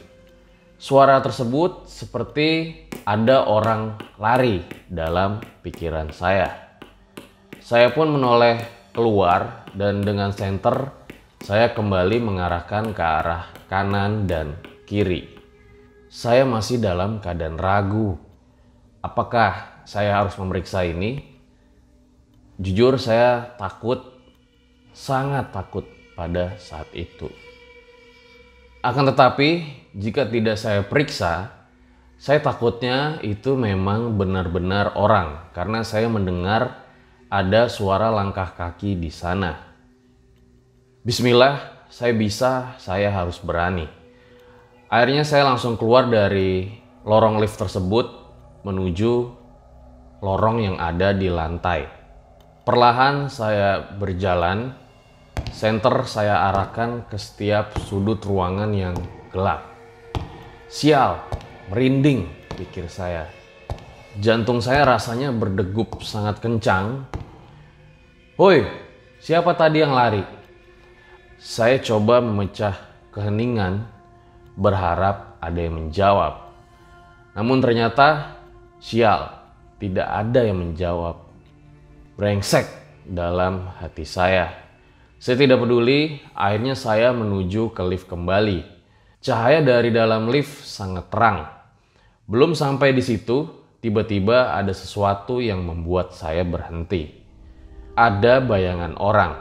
Suara 0.78 1.18
tersebut 1.18 1.90
seperti 1.90 2.80
ada 3.02 3.46
orang 3.46 3.98
lari 4.18 4.62
dalam 4.86 5.42
pikiran 5.66 6.14
saya. 6.14 6.78
Saya 7.58 7.90
pun 7.90 8.14
menoleh 8.14 8.62
keluar 8.94 9.68
dan 9.74 10.00
dengan 10.06 10.30
senter 10.30 10.94
saya 11.42 11.70
kembali 11.70 12.18
mengarahkan 12.18 12.94
ke 12.94 13.02
arah 13.02 13.50
kanan 13.70 14.26
dan 14.26 14.58
kiri. 14.86 15.38
Saya 16.10 16.42
masih 16.42 16.82
dalam 16.82 17.22
keadaan 17.22 17.60
ragu. 17.60 18.18
apakah 18.98 19.77
saya 19.88 20.20
harus 20.20 20.36
memeriksa 20.36 20.84
ini? 20.84 21.24
Jujur 22.60 23.00
saya 23.00 23.56
takut, 23.56 24.04
sangat 24.92 25.48
takut 25.48 25.88
pada 26.12 26.60
saat 26.60 26.92
itu. 26.92 27.32
Akan 28.84 29.08
tetapi, 29.08 29.64
jika 29.96 30.28
tidak 30.28 30.60
saya 30.60 30.84
periksa, 30.84 31.56
saya 32.20 32.44
takutnya 32.44 33.16
itu 33.24 33.56
memang 33.56 34.20
benar-benar 34.20 34.92
orang 34.92 35.48
karena 35.56 35.80
saya 35.80 36.10
mendengar 36.12 36.84
ada 37.32 37.72
suara 37.72 38.12
langkah 38.12 38.52
kaki 38.52 38.92
di 38.92 39.08
sana. 39.08 39.56
Bismillah, 41.00 41.88
saya 41.88 42.12
bisa, 42.12 42.76
saya 42.76 43.08
harus 43.08 43.40
berani. 43.40 43.88
Akhirnya 44.92 45.24
saya 45.24 45.48
langsung 45.48 45.80
keluar 45.80 46.12
dari 46.12 46.76
lorong 47.08 47.40
lift 47.40 47.56
tersebut 47.56 48.04
menuju 48.66 49.37
lorong 50.18 50.58
yang 50.62 50.76
ada 50.78 51.14
di 51.14 51.30
lantai. 51.30 51.86
Perlahan 52.66 53.30
saya 53.32 53.80
berjalan, 53.80 54.74
senter 55.54 56.04
saya 56.04 56.50
arahkan 56.52 57.08
ke 57.08 57.16
setiap 57.16 57.78
sudut 57.86 58.20
ruangan 58.26 58.70
yang 58.74 58.96
gelap. 59.32 59.64
Sial, 60.68 61.22
merinding, 61.72 62.28
pikir 62.58 62.90
saya. 62.92 63.24
Jantung 64.18 64.60
saya 64.60 64.84
rasanya 64.84 65.32
berdegup 65.32 66.04
sangat 66.04 66.42
kencang. 66.44 67.08
Woi, 68.36 68.66
siapa 69.22 69.56
tadi 69.56 69.80
yang 69.80 69.96
lari? 69.96 70.20
Saya 71.38 71.78
coba 71.78 72.18
memecah 72.18 72.74
keheningan, 73.14 73.86
berharap 74.58 75.38
ada 75.38 75.58
yang 75.62 75.78
menjawab. 75.78 76.50
Namun 77.38 77.62
ternyata 77.62 78.38
Sial, 78.78 79.37
tidak 79.78 80.06
ada 80.10 80.42
yang 80.42 80.58
menjawab. 80.58 81.16
Brengsek 82.18 82.66
dalam 83.06 83.70
hati 83.78 84.02
saya. 84.02 84.50
Saya 85.18 85.34
tidak 85.34 85.62
peduli, 85.62 86.22
akhirnya 86.34 86.78
saya 86.78 87.10
menuju 87.10 87.74
ke 87.74 87.82
lift 87.82 88.06
kembali. 88.06 88.62
Cahaya 89.18 89.62
dari 89.62 89.90
dalam 89.90 90.30
lift 90.30 90.62
sangat 90.62 91.10
terang. 91.10 91.46
Belum 92.30 92.54
sampai 92.54 92.94
di 92.94 93.02
situ, 93.02 93.50
tiba-tiba 93.82 94.54
ada 94.54 94.70
sesuatu 94.70 95.42
yang 95.42 95.66
membuat 95.66 96.14
saya 96.14 96.46
berhenti. 96.46 97.10
Ada 97.98 98.38
bayangan 98.38 98.94
orang, 98.94 99.34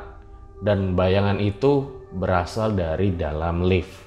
dan 0.66 0.98
bayangan 0.98 1.38
itu 1.38 2.06
berasal 2.10 2.74
dari 2.74 3.14
dalam 3.14 3.62
lift. 3.70 4.07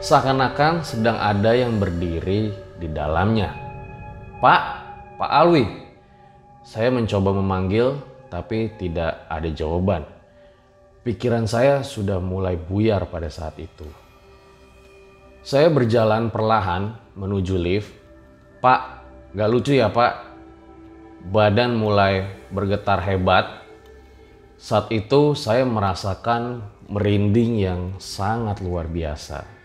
Seakan-akan 0.00 0.80
sedang 0.80 1.20
ada 1.20 1.52
yang 1.52 1.76
berdiri 1.76 2.56
di 2.80 2.88
dalamnya. 2.88 3.52
Pak, 4.40 4.62
Pak 5.20 5.28
Alwi. 5.28 5.68
Saya 6.64 6.88
mencoba 6.88 7.36
memanggil 7.36 8.00
tapi 8.32 8.72
tidak 8.80 9.28
ada 9.28 9.52
jawaban. 9.52 10.08
Pikiran 11.04 11.44
saya 11.44 11.84
sudah 11.84 12.16
mulai 12.16 12.56
buyar 12.56 13.12
pada 13.12 13.28
saat 13.28 13.60
itu. 13.60 13.84
Saya 15.44 15.68
berjalan 15.68 16.32
perlahan 16.32 16.96
menuju 17.12 17.60
lift. 17.60 17.92
Pak, 18.64 19.04
gak 19.36 19.52
lucu 19.52 19.76
ya 19.76 19.92
pak? 19.92 20.32
Badan 21.28 21.76
mulai 21.76 22.24
bergetar 22.48 23.04
hebat. 23.04 23.68
Saat 24.56 24.88
itu 24.96 25.36
saya 25.36 25.68
merasakan 25.68 26.64
merinding 26.88 27.60
yang 27.60 27.80
sangat 28.00 28.64
luar 28.64 28.88
biasa 28.88 29.59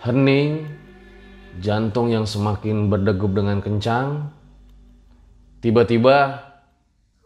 hening, 0.00 0.64
jantung 1.60 2.08
yang 2.08 2.24
semakin 2.24 2.88
berdegup 2.88 3.36
dengan 3.36 3.60
kencang. 3.60 4.32
Tiba-tiba, 5.60 6.40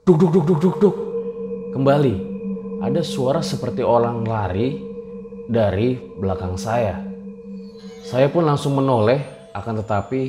duk 0.03 0.19
duk 0.19 0.31
duk 0.35 0.45
duk 0.45 0.59
duk 0.59 0.77
duk, 0.83 0.97
kembali 1.71 2.15
ada 2.83 3.01
suara 3.07 3.47
seperti 3.47 3.87
orang 3.87 4.27
lari 4.27 4.83
dari 5.47 5.95
belakang 6.19 6.59
saya. 6.59 6.99
Saya 8.03 8.27
pun 8.27 8.43
langsung 8.43 8.75
menoleh, 8.75 9.23
akan 9.55 9.81
tetapi 9.81 10.21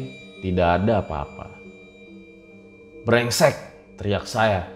tidak 0.45 0.85
ada 0.85 1.01
apa-apa. 1.01 1.49
Brengsek, 3.09 3.57
teriak 3.97 4.29
saya. 4.29 4.69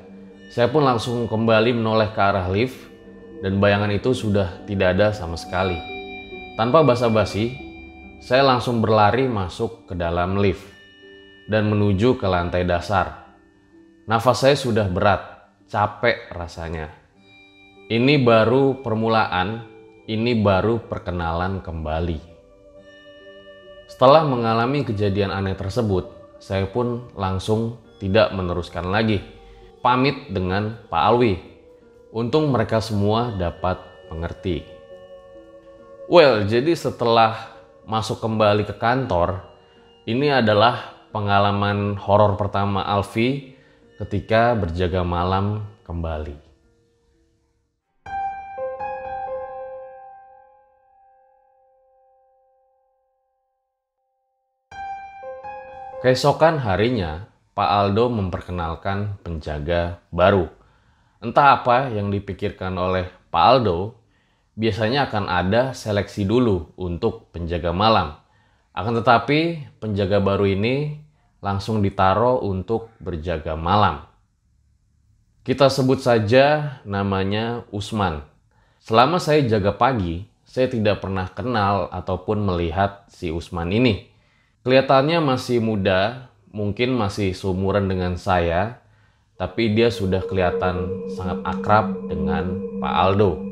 Saya 0.49 0.73
pun 0.73 0.81
langsung 0.81 1.29
kembali 1.29 1.77
menoleh 1.77 2.09
ke 2.09 2.17
arah 2.17 2.49
lift 2.49 2.89
dan 3.45 3.61
bayangan 3.61 3.93
itu 3.93 4.09
sudah 4.17 4.65
tidak 4.65 4.97
ada 4.97 5.13
sama 5.13 5.37
sekali. 5.37 5.98
Tanpa 6.59 6.83
basa-basi, 6.83 7.55
saya 8.19 8.43
langsung 8.43 8.83
berlari 8.83 9.31
masuk 9.31 9.87
ke 9.87 9.95
dalam 9.95 10.35
lift 10.43 10.67
dan 11.47 11.71
menuju 11.71 12.19
ke 12.19 12.27
lantai 12.27 12.67
dasar. 12.67 13.31
Nafas 14.03 14.43
saya 14.43 14.59
sudah 14.59 14.91
berat, 14.91 15.23
capek 15.71 16.27
rasanya. 16.35 16.91
Ini 17.87 18.19
baru 18.19 18.83
permulaan, 18.83 19.63
ini 20.03 20.35
baru 20.35 20.83
perkenalan 20.83 21.63
kembali. 21.63 22.19
Setelah 23.87 24.27
mengalami 24.27 24.83
kejadian 24.83 25.31
aneh 25.31 25.55
tersebut, 25.55 26.11
saya 26.43 26.67
pun 26.67 27.07
langsung 27.15 27.79
tidak 28.03 28.35
meneruskan 28.35 28.91
lagi. 28.91 29.23
Pamit 29.79 30.27
dengan 30.27 30.75
Pak 30.91 31.03
Alwi. 31.07 31.39
Untung 32.11 32.51
mereka 32.51 32.83
semua 32.83 33.31
dapat 33.31 33.79
mengerti. 34.11 34.78
Well, 36.09 36.41
jadi 36.49 36.73
setelah 36.73 37.53
masuk 37.85 38.17
kembali 38.17 38.65
ke 38.65 38.73
kantor, 38.81 39.45
ini 40.09 40.33
adalah 40.33 41.05
pengalaman 41.13 42.01
horor 42.01 42.33
pertama 42.33 42.81
Alfi 42.81 43.53
ketika 44.01 44.57
berjaga 44.57 45.05
malam 45.05 45.69
kembali. 45.85 46.33
Keesokan 56.01 56.57
harinya, 56.65 57.29
Pak 57.53 57.69
Aldo 57.69 58.09
memperkenalkan 58.09 59.21
penjaga 59.21 60.01
baru. 60.09 60.49
Entah 61.21 61.61
apa 61.61 61.93
yang 61.93 62.09
dipikirkan 62.09 62.73
oleh 62.81 63.05
Pak 63.29 63.43
Aldo, 63.45 63.98
biasanya 64.59 65.07
akan 65.07 65.31
ada 65.31 65.71
seleksi 65.71 66.27
dulu 66.27 66.75
untuk 66.75 67.31
penjaga 67.31 67.71
malam. 67.71 68.19
Akan 68.75 68.91
tetapi 68.99 69.71
penjaga 69.79 70.19
baru 70.19 70.51
ini 70.51 70.99
langsung 71.39 71.79
ditaruh 71.79 72.43
untuk 72.43 72.91
berjaga 72.99 73.55
malam. 73.55 74.03
Kita 75.47 75.71
sebut 75.71 76.03
saja 76.03 76.77
namanya 76.83 77.63
Usman. 77.71 78.19
Selama 78.83 79.23
saya 79.23 79.47
jaga 79.47 79.71
pagi, 79.71 80.27
saya 80.43 80.67
tidak 80.67 80.99
pernah 80.99 81.31
kenal 81.31 81.87
ataupun 81.95 82.43
melihat 82.43 83.07
si 83.07 83.31
Usman 83.31 83.71
ini. 83.71 84.11
Kelihatannya 84.67 85.23
masih 85.23 85.63
muda, 85.63 86.27
mungkin 86.51 86.99
masih 86.99 87.31
seumuran 87.31 87.87
dengan 87.87 88.19
saya, 88.19 88.83
tapi 89.39 89.71
dia 89.71 89.87
sudah 89.87 90.19
kelihatan 90.27 91.07
sangat 91.15 91.39
akrab 91.47 92.11
dengan 92.11 92.59
Pak 92.83 92.93
Aldo. 92.93 93.48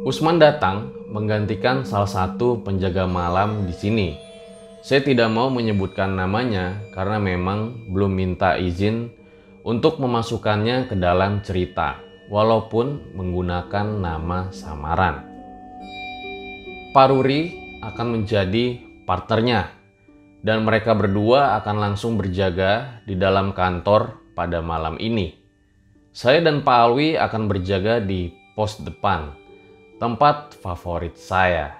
Usman 0.00 0.40
datang 0.40 0.96
menggantikan 1.12 1.84
salah 1.84 2.08
satu 2.08 2.64
penjaga 2.64 3.04
malam 3.04 3.68
di 3.68 3.74
sini. 3.76 4.08
Saya 4.80 5.04
tidak 5.04 5.28
mau 5.28 5.52
menyebutkan 5.52 6.16
namanya 6.16 6.80
karena 6.96 7.20
memang 7.20 7.84
belum 7.92 8.08
minta 8.08 8.56
izin 8.56 9.12
untuk 9.60 10.00
memasukkannya 10.00 10.88
ke 10.88 10.96
dalam 10.96 11.44
cerita, 11.44 12.00
walaupun 12.32 13.12
menggunakan 13.12 14.00
nama 14.00 14.48
samaran. 14.48 15.20
Paruri 16.96 17.52
akan 17.84 18.06
menjadi 18.16 18.80
partnernya, 19.04 19.68
dan 20.40 20.64
mereka 20.64 20.96
berdua 20.96 21.60
akan 21.60 21.76
langsung 21.76 22.16
berjaga 22.16 23.04
di 23.04 23.20
dalam 23.20 23.52
kantor 23.52 24.32
pada 24.32 24.64
malam 24.64 24.96
ini. 24.96 25.36
Saya 26.08 26.40
dan 26.40 26.64
Pak 26.64 26.78
Alwi 26.88 27.20
akan 27.20 27.52
berjaga 27.52 28.00
di 28.00 28.32
pos 28.56 28.80
depan 28.80 29.39
tempat 30.00 30.56
favorit 30.64 31.12
saya. 31.12 31.76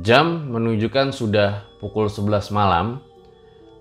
Jam 0.00 0.48
menunjukkan 0.48 1.12
sudah 1.12 1.68
pukul 1.84 2.08
11 2.08 2.48
malam. 2.48 3.04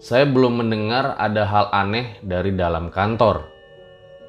Saya 0.04 0.28
belum 0.28 0.60
mendengar 0.60 1.16
ada 1.16 1.48
hal 1.48 1.72
aneh 1.72 2.20
dari 2.20 2.52
dalam 2.52 2.92
kantor. 2.92 3.48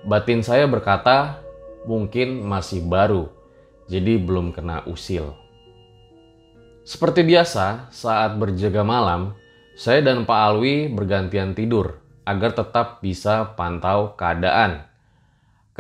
Batin 0.07 0.47
saya 0.47 0.71
berkata, 0.71 1.43
mungkin 1.91 2.47
masih 2.47 2.87
baru, 2.87 3.27
jadi 3.91 4.15
belum 4.15 4.55
kena 4.55 4.87
usil. 4.87 5.35
Seperti 6.87 7.27
biasa, 7.27 7.91
saat 7.91 8.39
berjaga 8.39 8.87
malam, 8.87 9.35
saya 9.75 10.07
dan 10.07 10.23
Pak 10.23 10.39
Alwi 10.39 10.87
bergantian 10.87 11.55
tidur 11.55 11.99
agar 12.27 12.55
tetap 12.55 13.03
bisa 13.03 13.59
pantau 13.59 14.15
keadaan. 14.15 14.90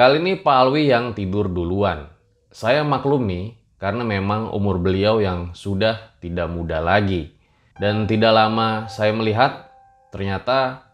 Kali 0.00 0.16
ini 0.16 0.32
Pak 0.32 0.56
Alwi 0.64 0.88
yang 0.88 1.12
tidur 1.12 1.52
duluan. 1.52 2.08
Saya 2.48 2.80
maklumi 2.80 3.60
karena 3.76 4.00
memang 4.00 4.48
umur 4.48 4.80
beliau 4.80 5.20
yang 5.20 5.52
sudah 5.52 6.16
tidak 6.24 6.48
muda 6.48 6.80
lagi. 6.80 7.36
Dan 7.76 8.08
tidak 8.08 8.32
lama 8.32 8.88
saya 8.88 9.12
melihat 9.12 9.68
ternyata 10.08 10.88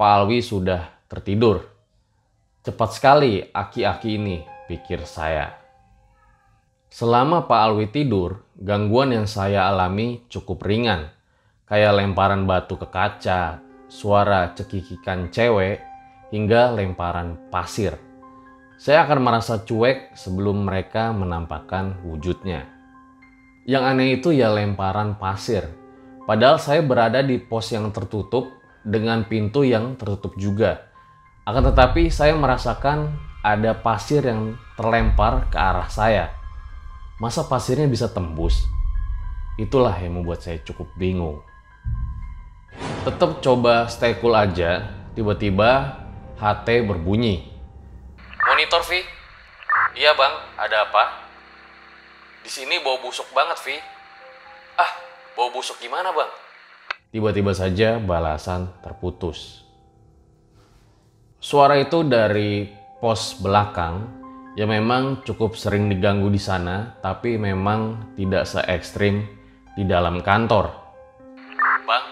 Pak 0.00 0.12
Alwi 0.16 0.40
sudah 0.40 0.96
tertidur. 1.12 1.68
Cepat 2.64 2.96
sekali 2.96 3.44
aki-aki 3.44 4.16
ini, 4.16 4.48
pikir 4.64 5.04
saya. 5.04 5.60
Selama 6.88 7.44
Pak 7.44 7.60
Alwi 7.68 7.84
tidur, 7.92 8.48
gangguan 8.56 9.12
yang 9.12 9.28
saya 9.28 9.68
alami 9.68 10.24
cukup 10.32 10.64
ringan. 10.64 11.12
Kayak 11.68 12.00
lemparan 12.00 12.48
batu 12.48 12.80
ke 12.80 12.88
kaca, 12.88 13.60
suara 13.92 14.56
cekikikan 14.56 15.28
cewek, 15.28 15.89
hingga 16.30 16.74
lemparan 16.74 17.50
pasir. 17.50 17.98
Saya 18.80 19.04
akan 19.04 19.20
merasa 19.20 19.60
cuek 19.60 20.16
sebelum 20.16 20.64
mereka 20.64 21.12
menampakkan 21.12 22.00
wujudnya. 22.06 22.64
Yang 23.68 23.82
aneh 23.84 24.08
itu 24.16 24.32
ya 24.32 24.48
lemparan 24.48 25.20
pasir. 25.20 25.68
Padahal 26.24 26.56
saya 26.56 26.80
berada 26.80 27.20
di 27.20 27.36
pos 27.36 27.68
yang 27.74 27.92
tertutup 27.92 28.48
dengan 28.80 29.28
pintu 29.28 29.66
yang 29.66 30.00
tertutup 30.00 30.32
juga. 30.40 30.88
Akan 31.44 31.66
tetapi 31.68 32.08
saya 32.08 32.32
merasakan 32.32 33.12
ada 33.44 33.76
pasir 33.76 34.24
yang 34.24 34.56
terlempar 34.80 35.52
ke 35.52 35.60
arah 35.60 35.92
saya. 35.92 36.32
Masa 37.20 37.44
pasirnya 37.44 37.84
bisa 37.84 38.08
tembus? 38.08 38.64
Itulah 39.60 39.92
yang 40.00 40.20
membuat 40.20 40.40
saya 40.40 40.56
cukup 40.64 40.88
bingung. 40.96 41.44
Tetap 43.04 43.44
coba 43.44 43.92
stay 43.92 44.16
cool 44.16 44.32
aja, 44.32 44.88
tiba-tiba 45.12 45.99
HT 46.40 46.88
berbunyi. 46.88 47.44
Monitor, 48.48 48.80
Vi. 48.88 49.04
Iya, 50.00 50.16
Bang. 50.16 50.32
Ada 50.56 50.88
apa? 50.88 51.04
Di 52.40 52.48
sini 52.48 52.80
bau 52.80 52.96
busuk 53.04 53.28
banget, 53.36 53.60
Vi. 53.68 53.76
Ah, 54.80 54.92
bau 55.36 55.52
busuk 55.52 55.76
gimana, 55.76 56.08
Bang? 56.16 56.32
Tiba-tiba 57.12 57.52
saja 57.52 58.00
balasan 58.00 58.72
terputus. 58.80 59.68
Suara 61.36 61.76
itu 61.76 62.08
dari 62.08 62.72
pos 63.04 63.36
belakang 63.36 64.08
yang 64.56 64.72
memang 64.72 65.20
cukup 65.28 65.60
sering 65.60 65.92
diganggu 65.92 66.32
di 66.32 66.40
sana, 66.40 66.96
tapi 67.04 67.36
memang 67.36 68.12
tidak 68.16 68.48
se 68.48 68.64
ekstrim 68.64 69.28
di 69.76 69.84
dalam 69.84 70.24
kantor. 70.24 70.72
Bang, 71.84 72.04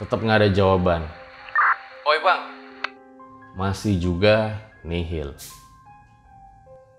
tetap 0.00 0.24
nggak 0.24 0.38
ada 0.40 0.48
jawaban. 0.52 1.02
Oi 2.06 2.18
bang, 2.22 2.55
masih 3.56 3.96
juga 3.96 4.60
nihil. 4.84 5.32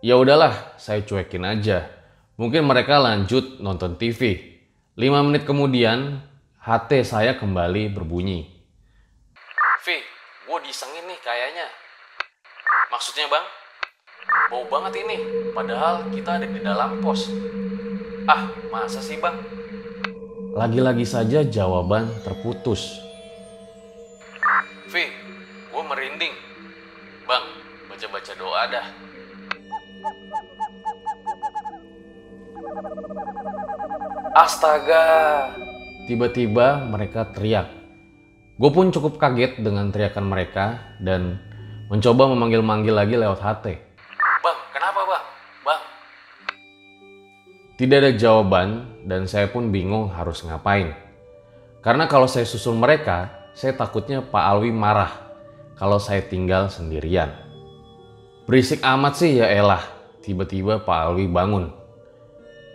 Ya 0.01 0.17
udahlah, 0.17 0.73
saya 0.81 1.05
cuekin 1.05 1.45
aja. 1.45 1.85
Mungkin 2.33 2.65
mereka 2.65 2.97
lanjut 2.97 3.61
nonton 3.61 3.93
TV. 3.97 4.53
5 4.97 5.25
menit 5.29 5.45
kemudian, 5.45 6.17
HT 6.57 7.05
saya 7.05 7.37
kembali 7.37 7.93
berbunyi. 7.93 8.49
Vi, 9.85 9.97
gue 10.49 10.59
disengin 10.65 11.05
nih 11.05 11.21
kayaknya. 11.21 11.69
Maksudnya 12.89 13.29
bang? 13.29 13.45
Bau 14.49 14.65
banget 14.65 15.05
ini, 15.05 15.17
padahal 15.53 16.09
kita 16.09 16.41
ada 16.41 16.47
di 16.49 16.59
dalam 16.65 16.97
pos. 16.99 17.29
Ah, 18.25 18.49
masa 18.73 18.97
sih 18.99 19.21
bang? 19.21 19.37
Lagi-lagi 20.57 21.05
saja 21.05 21.45
jawaban 21.45 22.09
terputus. 22.25 23.06
Baca-baca 28.27 28.33
doa 28.35 28.63
dah. 28.67 28.87
Astaga, 34.35 35.05
Tiba-tiba 36.07 36.87
mereka 36.87 37.27
teriak. 37.35 37.67
Gue 38.55 38.71
pun 38.71 38.91
cukup 38.91 39.19
kaget 39.19 39.59
dengan 39.59 39.91
teriakan 39.91 40.23
mereka 40.27 40.95
dan 41.03 41.39
mencoba 41.91 42.31
memanggil-manggil 42.31 42.95
lagi 42.95 43.15
lewat 43.19 43.39
HT. 43.43 43.65
Bang, 44.43 44.59
kenapa 44.71 44.99
bang? 45.03 45.25
Bang. 45.67 45.81
Tidak 47.75 47.97
ada 47.99 48.11
jawaban 48.15 48.69
dan 49.03 49.27
saya 49.27 49.51
pun 49.51 49.67
bingung 49.67 50.11
harus 50.15 50.47
ngapain. 50.47 50.95
Karena 51.83 52.07
kalau 52.07 52.27
saya 52.27 52.47
susul 52.47 52.79
mereka, 52.79 53.51
saya 53.51 53.75
takutnya 53.75 54.23
Pak 54.23 54.43
Alwi 54.47 54.71
marah 54.71 55.11
kalau 55.75 55.99
saya 55.99 56.23
tinggal 56.23 56.71
sendirian. 56.71 57.46
Berisik 58.47 58.79
amat 58.79 59.19
sih 59.19 59.43
ya 59.43 59.51
elah. 59.51 59.83
Tiba-tiba 60.23 60.79
Pak 60.79 60.97
Alwi 61.11 61.27
bangun. 61.27 61.67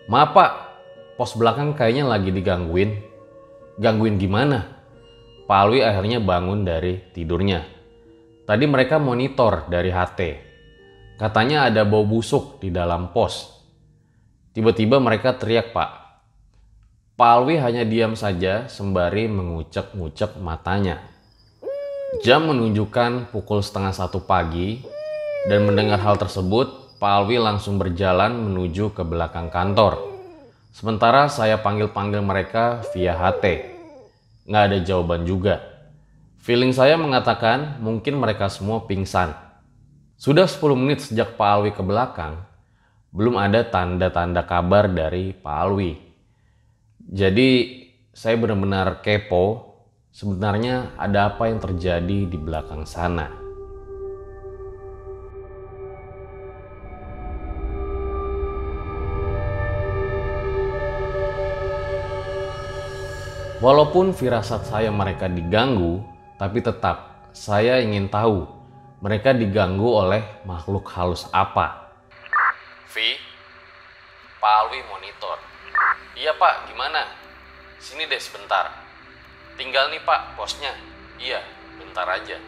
Maaf 0.04 0.36
Pak, 0.36 0.52
pos 1.16 1.32
belakang 1.32 1.72
kayaknya 1.72 2.12
lagi 2.12 2.28
digangguin. 2.28 3.00
Gangguin 3.80 4.20
gimana? 4.20 4.68
Pak 5.48 5.58
Alwi 5.64 5.80
akhirnya 5.80 6.20
bangun 6.20 6.68
dari 6.68 7.00
tidurnya. 7.16 7.64
Tadi 8.44 8.68
mereka 8.68 9.00
monitor 9.00 9.64
dari 9.72 9.88
HT. 9.88 10.20
Katanya 11.16 11.72
ada 11.72 11.88
bau 11.88 12.04
busuk 12.04 12.60
di 12.60 12.68
dalam 12.68 13.08
pos. 13.08 13.64
Tiba-tiba 14.52 15.00
mereka 15.00 15.40
teriak 15.40 15.72
pak. 15.72 15.90
Pak 17.16 17.30
Alwi 17.32 17.56
hanya 17.56 17.88
diam 17.88 18.12
saja 18.12 18.68
sembari 18.68 19.24
mengucek-ngucek 19.24 20.36
matanya. 20.36 21.00
Jam 22.20 22.44
menunjukkan 22.44 23.32
pukul 23.32 23.64
setengah 23.64 23.96
satu 23.96 24.20
pagi 24.20 24.91
dan 25.50 25.66
mendengar 25.66 25.98
hal 25.98 26.14
tersebut, 26.14 26.98
Pak 27.02 27.26
Alwi 27.26 27.34
langsung 27.42 27.74
berjalan 27.74 28.30
menuju 28.30 28.94
ke 28.94 29.02
belakang 29.02 29.50
kantor. 29.50 29.98
Sementara 30.70 31.26
saya 31.26 31.58
panggil-panggil 31.58 32.22
mereka 32.22 32.86
via 32.94 33.18
HT. 33.18 33.44
Nggak 34.46 34.62
ada 34.70 34.78
jawaban 34.86 35.26
juga. 35.26 35.58
Feeling 36.42 36.70
saya 36.70 36.94
mengatakan 36.94 37.82
mungkin 37.82 38.22
mereka 38.22 38.46
semua 38.46 38.86
pingsan. 38.86 39.34
Sudah 40.14 40.46
10 40.46 40.78
menit 40.78 41.02
sejak 41.02 41.34
Pak 41.34 41.50
Alwi 41.50 41.70
ke 41.74 41.82
belakang, 41.82 42.46
belum 43.10 43.34
ada 43.34 43.66
tanda-tanda 43.66 44.46
kabar 44.46 44.86
dari 44.86 45.34
Pak 45.34 45.56
Alwi. 45.58 45.98
Jadi 47.02 47.82
saya 48.14 48.38
benar-benar 48.38 49.02
kepo 49.02 49.74
sebenarnya 50.14 50.94
ada 50.94 51.34
apa 51.34 51.50
yang 51.50 51.58
terjadi 51.58 52.30
di 52.30 52.38
belakang 52.38 52.86
sana. 52.86 53.41
Walaupun 63.62 64.10
firasat 64.10 64.66
saya 64.66 64.90
mereka 64.90 65.30
diganggu, 65.30 66.02
tapi 66.34 66.58
tetap 66.58 67.30
saya 67.30 67.78
ingin 67.78 68.10
tahu 68.10 68.42
mereka 68.98 69.30
diganggu 69.30 69.86
oleh 69.86 70.18
makhluk 70.42 70.90
halus 70.90 71.30
apa. 71.30 71.94
Vi, 72.90 73.14
Pak 74.42 74.54
Alwi 74.66 74.82
monitor. 74.90 75.38
Iya 76.18 76.34
pak, 76.34 76.74
gimana? 76.74 77.06
Sini 77.78 78.10
deh 78.10 78.18
sebentar. 78.18 78.66
Tinggal 79.54 79.94
nih 79.94 80.02
pak 80.02 80.34
posnya. 80.34 80.74
Iya, 81.22 81.38
bentar 81.78 82.10
aja. 82.10 82.42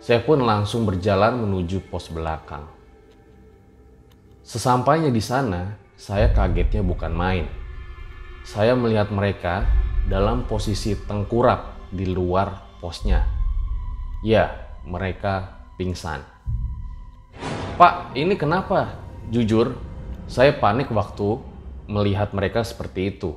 Saya 0.00 0.24
pun 0.24 0.40
langsung 0.48 0.88
berjalan 0.88 1.44
menuju 1.44 1.92
pos 1.92 2.08
belakang. 2.08 2.64
Sesampainya 4.48 5.12
di 5.12 5.20
sana, 5.20 5.76
saya 5.92 6.32
kagetnya 6.32 6.80
bukan 6.80 7.12
main. 7.12 7.44
Saya 8.48 8.72
melihat 8.72 9.12
mereka 9.12 9.68
dalam 10.08 10.48
posisi 10.48 10.96
tengkurap 10.96 11.92
di 11.92 12.08
luar 12.08 12.80
posnya. 12.80 13.28
Ya, 14.24 14.72
mereka 14.88 15.60
pingsan. 15.76 16.24
Pak, 17.76 18.16
ini 18.16 18.34
kenapa? 18.34 18.96
Jujur, 19.28 19.76
saya 20.24 20.56
panik 20.56 20.88
waktu 20.88 21.38
melihat 21.86 22.32
mereka 22.32 22.64
seperti 22.64 23.14
itu. 23.14 23.36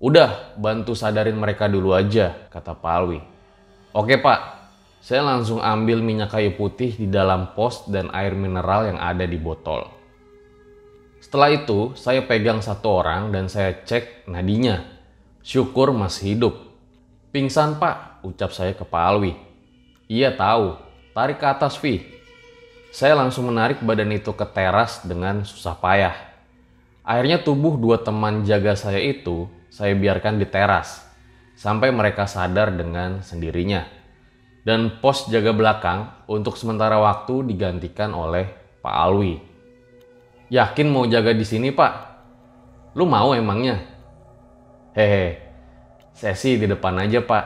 Udah, 0.00 0.56
bantu 0.56 0.96
sadarin 0.96 1.36
mereka 1.36 1.68
dulu 1.68 1.92
aja, 1.92 2.48
kata 2.48 2.74
Pak 2.74 2.92
Alwi. 2.96 3.20
Oke 3.94 4.18
pak, 4.18 4.40
saya 4.98 5.22
langsung 5.22 5.62
ambil 5.62 6.02
minyak 6.02 6.34
kayu 6.34 6.58
putih 6.58 6.98
di 6.98 7.06
dalam 7.06 7.54
pos 7.54 7.86
dan 7.86 8.10
air 8.10 8.34
mineral 8.34 8.90
yang 8.90 8.98
ada 8.98 9.22
di 9.22 9.38
botol. 9.38 9.86
Setelah 11.22 11.54
itu, 11.54 11.94
saya 11.94 12.26
pegang 12.26 12.58
satu 12.58 13.04
orang 13.04 13.30
dan 13.30 13.46
saya 13.46 13.86
cek 13.86 14.26
nadinya 14.26 14.93
Syukur 15.44 15.92
masih 15.92 16.32
hidup. 16.32 16.56
Pingsan 17.28 17.76
pak, 17.76 18.24
ucap 18.24 18.48
saya 18.56 18.72
ke 18.72 18.80
Pak 18.80 19.02
Alwi. 19.12 19.36
Iya 20.08 20.32
tahu, 20.32 20.80
tarik 21.12 21.36
ke 21.36 21.44
atas 21.44 21.76
Vi. 21.84 22.00
Saya 22.88 23.12
langsung 23.12 23.52
menarik 23.52 23.84
badan 23.84 24.08
itu 24.16 24.32
ke 24.32 24.46
teras 24.48 25.04
dengan 25.04 25.44
susah 25.44 25.76
payah. 25.76 26.16
Akhirnya 27.04 27.44
tubuh 27.44 27.76
dua 27.76 28.00
teman 28.00 28.40
jaga 28.48 28.72
saya 28.72 28.96
itu 29.04 29.44
saya 29.68 29.92
biarkan 29.92 30.40
di 30.40 30.48
teras 30.48 31.04
sampai 31.60 31.92
mereka 31.92 32.24
sadar 32.24 32.72
dengan 32.72 33.20
sendirinya. 33.20 33.84
Dan 34.64 34.96
pos 35.04 35.28
jaga 35.28 35.52
belakang 35.52 36.24
untuk 36.24 36.56
sementara 36.56 36.96
waktu 36.96 37.52
digantikan 37.52 38.16
oleh 38.16 38.48
Pak 38.80 38.96
Alwi. 38.96 39.36
Yakin 40.48 40.88
mau 40.88 41.04
jaga 41.04 41.36
di 41.36 41.44
sini, 41.44 41.68
Pak? 41.68 41.92
Lu 42.96 43.04
mau 43.04 43.36
emangnya? 43.36 43.93
Hehe, 44.94 45.42
saya 46.14 46.38
sih 46.38 46.54
di 46.54 46.70
depan 46.70 46.94
aja, 47.02 47.18
Pak. 47.18 47.44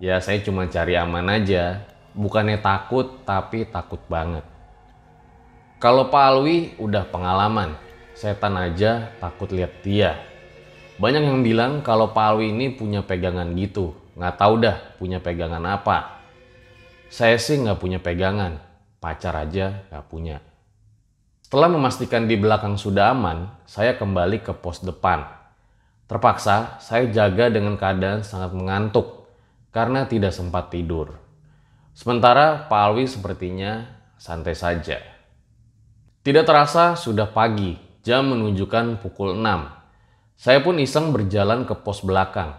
Ya, 0.00 0.16
saya 0.24 0.40
cuma 0.40 0.64
cari 0.64 0.96
aman 0.96 1.28
aja. 1.28 1.84
Bukannya 2.16 2.56
takut, 2.56 3.20
tapi 3.28 3.68
takut 3.68 4.00
banget. 4.08 4.40
Kalau 5.76 6.08
Pak 6.08 6.24
Alwi 6.24 6.72
udah 6.80 7.04
pengalaman, 7.12 7.76
setan 8.16 8.56
aja 8.56 9.12
takut 9.20 9.52
lihat 9.52 9.80
dia. 9.84 10.24
Banyak 11.00 11.24
yang 11.24 11.40
bilang 11.44 11.80
kalau 11.84 12.16
Pak 12.16 12.24
Alwi 12.32 12.48
ini 12.48 12.72
punya 12.72 13.04
pegangan 13.04 13.52
gitu. 13.56 13.96
Nggak 14.16 14.36
tahu 14.40 14.54
dah 14.60 14.76
punya 14.96 15.20
pegangan 15.20 15.64
apa. 15.64 16.20
Saya 17.08 17.40
sih 17.40 17.60
nggak 17.60 17.80
punya 17.80 17.96
pegangan, 18.00 18.60
pacar 19.00 19.36
aja 19.36 19.84
nggak 19.88 20.04
punya. 20.08 20.44
Setelah 21.44 21.72
memastikan 21.72 22.24
di 22.24 22.36
belakang 22.36 22.76
sudah 22.76 23.16
aman, 23.16 23.48
saya 23.68 23.96
kembali 23.96 24.44
ke 24.44 24.52
pos 24.52 24.84
depan. 24.84 25.39
Terpaksa, 26.10 26.82
saya 26.82 27.06
jaga 27.06 27.54
dengan 27.54 27.78
keadaan 27.78 28.26
sangat 28.26 28.50
mengantuk 28.50 29.30
karena 29.70 30.10
tidak 30.10 30.34
sempat 30.34 30.66
tidur. 30.74 31.14
Sementara 31.94 32.66
Pak 32.66 32.80
Alwi 32.82 33.06
sepertinya 33.06 33.86
santai 34.18 34.58
saja. 34.58 34.98
Tidak 36.26 36.42
terasa 36.42 36.98
sudah 36.98 37.30
pagi, 37.30 37.78
jam 38.02 38.26
menunjukkan 38.26 38.98
pukul 38.98 39.38
6. 39.38 39.70
Saya 40.34 40.58
pun 40.58 40.82
iseng 40.82 41.14
berjalan 41.14 41.62
ke 41.62 41.78
pos 41.78 42.02
belakang. 42.02 42.58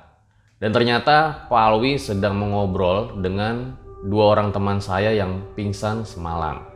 Dan 0.55 0.71
ternyata 0.71 1.51
Pak 1.51 1.61
Alwi 1.75 1.99
sedang 1.99 2.39
mengobrol 2.39 3.19
dengan 3.19 3.75
dua 4.07 4.31
orang 4.31 4.55
teman 4.55 4.79
saya 4.79 5.11
yang 5.11 5.43
pingsan 5.59 6.07
semalam. 6.07 6.70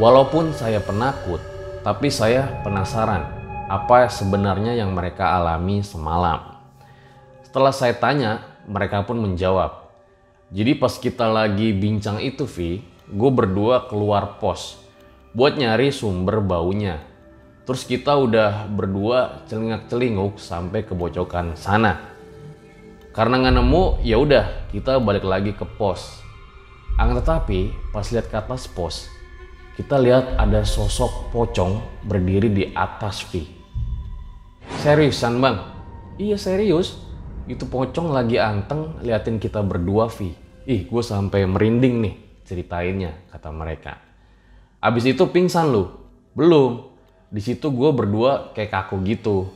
Walaupun 0.00 0.56
saya 0.56 0.80
penakut, 0.80 1.44
tapi 1.84 2.08
saya 2.08 2.64
penasaran 2.64 3.20
apa 3.68 4.08
sebenarnya 4.08 4.72
yang 4.72 4.96
mereka 4.96 5.36
alami 5.36 5.84
semalam. 5.84 6.56
Setelah 7.44 7.68
saya 7.68 7.92
tanya, 7.92 8.40
mereka 8.64 9.04
pun 9.04 9.20
menjawab. 9.20 9.92
Jadi 10.56 10.72
pas 10.80 10.96
kita 10.96 11.28
lagi 11.28 11.76
bincang 11.76 12.16
itu, 12.24 12.48
Vi, 12.48 12.80
gue 13.12 13.28
berdua 13.28 13.92
keluar 13.92 14.40
pos 14.40 14.80
buat 15.36 15.60
nyari 15.60 15.92
sumber 15.92 16.40
baunya. 16.40 17.04
Terus 17.68 17.84
kita 17.84 18.16
udah 18.16 18.72
berdua 18.72 19.44
celingak-celinguk 19.52 20.40
sampai 20.40 20.80
ke 20.80 20.96
bocokan 20.96 21.60
sana. 21.60 22.00
Karena 23.12 23.36
nggak 23.36 23.52
nemu, 23.52 23.84
ya 24.00 24.16
udah 24.16 24.72
kita 24.72 24.96
balik 24.96 25.28
lagi 25.28 25.52
ke 25.52 25.68
pos. 25.76 26.24
Angin 26.96 27.20
tetapi 27.20 27.92
pas 27.92 28.08
lihat 28.08 28.32
ke 28.32 28.36
atas 28.40 28.64
pos, 28.64 29.19
kita 29.80 29.96
lihat 29.96 30.36
ada 30.36 30.60
sosok 30.60 31.32
pocong 31.32 32.04
berdiri 32.04 32.52
di 32.52 32.68
atas 32.76 33.24
V. 33.32 33.48
Seriusan 34.84 35.40
bang? 35.40 35.56
Iya 36.20 36.36
serius. 36.36 37.00
Itu 37.48 37.64
pocong 37.64 38.12
lagi 38.12 38.36
anteng 38.36 39.00
liatin 39.00 39.40
kita 39.40 39.64
berdua 39.64 40.12
V. 40.12 40.36
Ih 40.68 40.84
gue 40.84 41.00
sampai 41.00 41.48
merinding 41.48 41.96
nih 42.04 42.14
ceritainnya 42.44 43.24
kata 43.32 43.48
mereka. 43.48 43.96
Abis 44.84 45.16
itu 45.16 45.24
pingsan 45.32 45.72
lu? 45.72 45.88
Belum. 46.36 46.92
Di 47.32 47.40
situ 47.40 47.72
gue 47.72 47.88
berdua 47.88 48.52
kayak 48.52 48.84
kaku 48.84 49.00
gitu. 49.08 49.48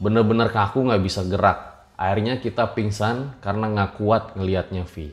Bener-bener 0.00 0.48
kaku 0.56 0.88
nggak 0.88 1.04
bisa 1.04 1.20
gerak. 1.28 1.92
Akhirnya 2.00 2.40
kita 2.40 2.72
pingsan 2.72 3.36
karena 3.44 3.68
nggak 3.68 4.00
kuat 4.00 4.40
ngelihatnya 4.40 4.88
V. 4.88 5.12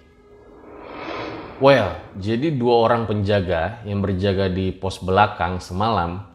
Well, 1.61 1.93
jadi 2.17 2.49
dua 2.57 2.89
orang 2.89 3.05
penjaga 3.05 3.85
yang 3.85 4.01
berjaga 4.01 4.49
di 4.49 4.73
pos 4.73 4.97
belakang 4.97 5.61
semalam 5.61 6.25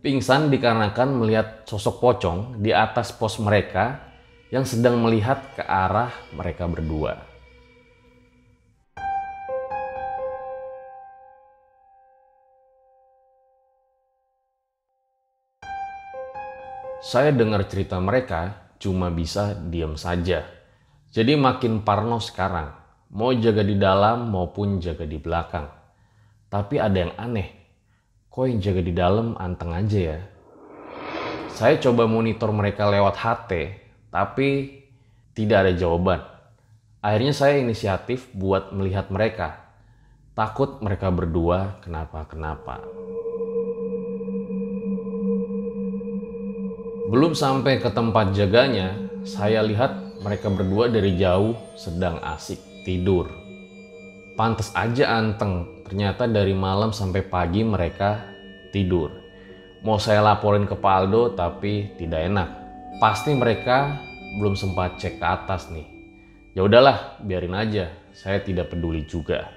pingsan 0.00 0.48
dikarenakan 0.48 1.20
melihat 1.20 1.68
sosok 1.68 2.00
pocong 2.00 2.64
di 2.64 2.72
atas 2.72 3.12
pos 3.12 3.36
mereka 3.44 4.00
yang 4.48 4.64
sedang 4.64 5.04
melihat 5.04 5.52
ke 5.52 5.60
arah 5.60 6.08
mereka 6.32 6.64
berdua. 6.64 7.20
Saya 17.04 17.36
dengar 17.36 17.68
cerita 17.68 18.00
mereka 18.00 18.72
cuma 18.80 19.12
bisa 19.12 19.52
diam 19.52 20.00
saja. 20.00 20.48
Jadi 21.12 21.36
makin 21.36 21.84
parno 21.84 22.16
sekarang 22.16 22.83
Mau 23.14 23.30
jaga 23.30 23.62
di 23.62 23.78
dalam 23.78 24.34
maupun 24.34 24.82
jaga 24.82 25.06
di 25.06 25.22
belakang. 25.22 25.70
Tapi 26.50 26.82
ada 26.82 26.98
yang 26.98 27.14
aneh. 27.14 27.46
Kok 28.26 28.42
yang 28.50 28.58
jaga 28.58 28.82
di 28.82 28.90
dalam 28.90 29.38
anteng 29.38 29.70
aja 29.70 30.18
ya? 30.18 30.20
Saya 31.46 31.78
coba 31.78 32.10
monitor 32.10 32.50
mereka 32.50 32.90
lewat 32.90 33.14
HT, 33.14 33.50
tapi 34.10 34.82
tidak 35.30 35.62
ada 35.62 35.72
jawaban. 35.78 36.26
Akhirnya 36.98 37.30
saya 37.30 37.62
inisiatif 37.62 38.34
buat 38.34 38.74
melihat 38.74 39.06
mereka. 39.14 39.62
Takut 40.34 40.82
mereka 40.82 41.14
berdua 41.14 41.78
kenapa-kenapa. 41.86 42.82
Belum 47.14 47.30
sampai 47.30 47.78
ke 47.78 47.94
tempat 47.94 48.34
jaganya, 48.34 48.98
saya 49.22 49.62
lihat 49.62 50.18
mereka 50.18 50.50
berdua 50.50 50.90
dari 50.90 51.14
jauh 51.14 51.54
sedang 51.78 52.18
asik 52.18 52.73
tidur. 52.84 53.32
Pantes 54.36 54.70
aja 54.76 55.16
anteng, 55.16 55.82
ternyata 55.88 56.28
dari 56.28 56.52
malam 56.52 56.92
sampai 56.92 57.24
pagi 57.24 57.64
mereka 57.64 58.20
tidur. 58.70 59.10
Mau 59.82 59.96
saya 59.96 60.20
laporin 60.20 60.68
ke 60.68 60.76
Pak 60.76 60.94
Aldo 60.94 61.32
tapi 61.32 61.96
tidak 61.96 62.20
enak. 62.28 62.48
Pasti 63.00 63.32
mereka 63.32 63.96
belum 64.38 64.54
sempat 64.54 65.00
cek 65.00 65.18
ke 65.18 65.26
atas 65.26 65.72
nih. 65.72 65.86
Ya 66.54 66.62
udahlah, 66.62 67.18
biarin 67.24 67.56
aja. 67.56 67.90
Saya 68.14 68.38
tidak 68.40 68.70
peduli 68.70 69.02
juga. 69.10 69.50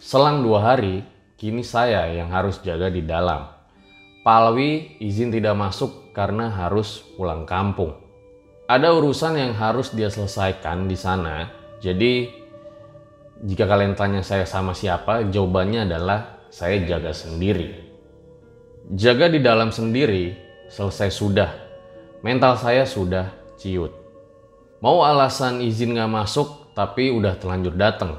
Selang 0.00 0.40
dua 0.40 0.64
hari, 0.64 1.04
kini 1.36 1.60
saya 1.60 2.08
yang 2.08 2.32
harus 2.32 2.58
jaga 2.64 2.88
di 2.88 3.04
dalam. 3.04 3.46
Palwi 4.24 4.98
izin 5.00 5.32
tidak 5.32 5.54
masuk 5.56 6.12
karena 6.12 6.50
harus 6.50 7.04
pulang 7.16 7.46
kampung. 7.46 7.94
Ada 8.68 8.92
urusan 8.92 9.40
yang 9.40 9.52
harus 9.56 9.94
dia 9.96 10.12
selesaikan 10.12 10.84
di 10.84 10.96
sana 10.98 11.57
jadi 11.78 12.30
jika 13.38 13.70
kalian 13.70 13.94
tanya 13.94 14.26
saya 14.26 14.42
sama 14.42 14.74
siapa, 14.74 15.22
jawabannya 15.30 15.86
adalah 15.86 16.42
saya 16.50 16.82
jaga 16.82 17.14
sendiri. 17.14 17.86
Jaga 18.90 19.30
di 19.30 19.38
dalam 19.38 19.70
sendiri, 19.70 20.34
selesai 20.66 21.14
sudah. 21.14 21.50
Mental 22.26 22.58
saya 22.58 22.82
sudah 22.82 23.30
ciut. 23.54 23.94
Mau 24.82 25.06
alasan 25.06 25.62
izin 25.62 25.94
gak 25.94 26.10
masuk, 26.10 26.74
tapi 26.74 27.14
udah 27.14 27.38
terlanjur 27.38 27.78
datang. 27.78 28.18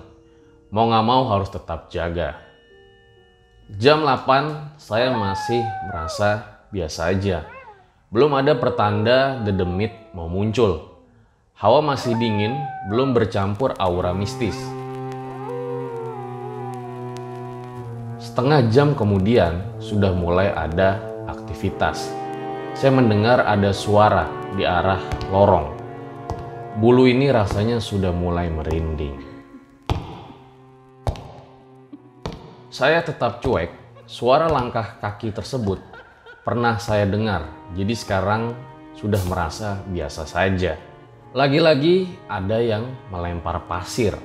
Mau 0.72 0.88
gak 0.88 1.04
mau 1.04 1.28
harus 1.36 1.52
tetap 1.52 1.91
jaga. 1.91 2.39
Jam 3.76 4.08
8, 4.08 4.80
saya 4.80 5.12
masih 5.12 5.62
merasa 5.91 6.63
biasa 6.72 7.12
aja. 7.12 7.45
Belum 8.10 8.34
ada 8.34 8.58
pertanda 8.58 9.38
dedemit 9.45 9.93
mau 10.17 10.26
muncul. 10.26 10.88
Hawa 11.60 11.84
masih 11.84 12.15
dingin, 12.15 12.56
belum 12.88 13.12
bercampur 13.12 13.76
aura 13.84 14.15
mistis. 14.15 14.56
Setengah 18.15 18.72
jam 18.72 18.95
kemudian 18.95 19.60
sudah 19.76 20.15
mulai 20.15 20.56
ada 20.56 21.04
aktivitas. 21.28 22.15
Saya 22.80 22.95
mendengar 22.95 23.43
ada 23.43 23.76
suara 23.76 24.32
di 24.56 24.63
arah 24.63 25.04
lorong. 25.36 25.76
Bulu 26.80 27.12
ini 27.12 27.28
rasanya 27.28 27.84
sudah 27.84 28.15
mulai 28.15 28.48
merinding. 28.48 29.19
Saya 32.72 33.04
tetap 33.04 33.43
cuek, 33.43 34.08
suara 34.08 34.48
langkah 34.48 34.95
kaki 35.04 35.36
tersebut 35.36 35.84
pernah 36.39 36.80
saya 36.80 37.04
dengar, 37.04 37.52
jadi 37.76 37.91
sekarang 38.00 38.56
sudah 38.95 39.19
merasa 39.28 39.84
biasa 39.91 40.24
saja. 40.24 40.88
Lagi-lagi 41.30 42.10
ada 42.26 42.58
yang 42.58 42.89
melempar 43.13 43.70
pasir. 43.70 44.18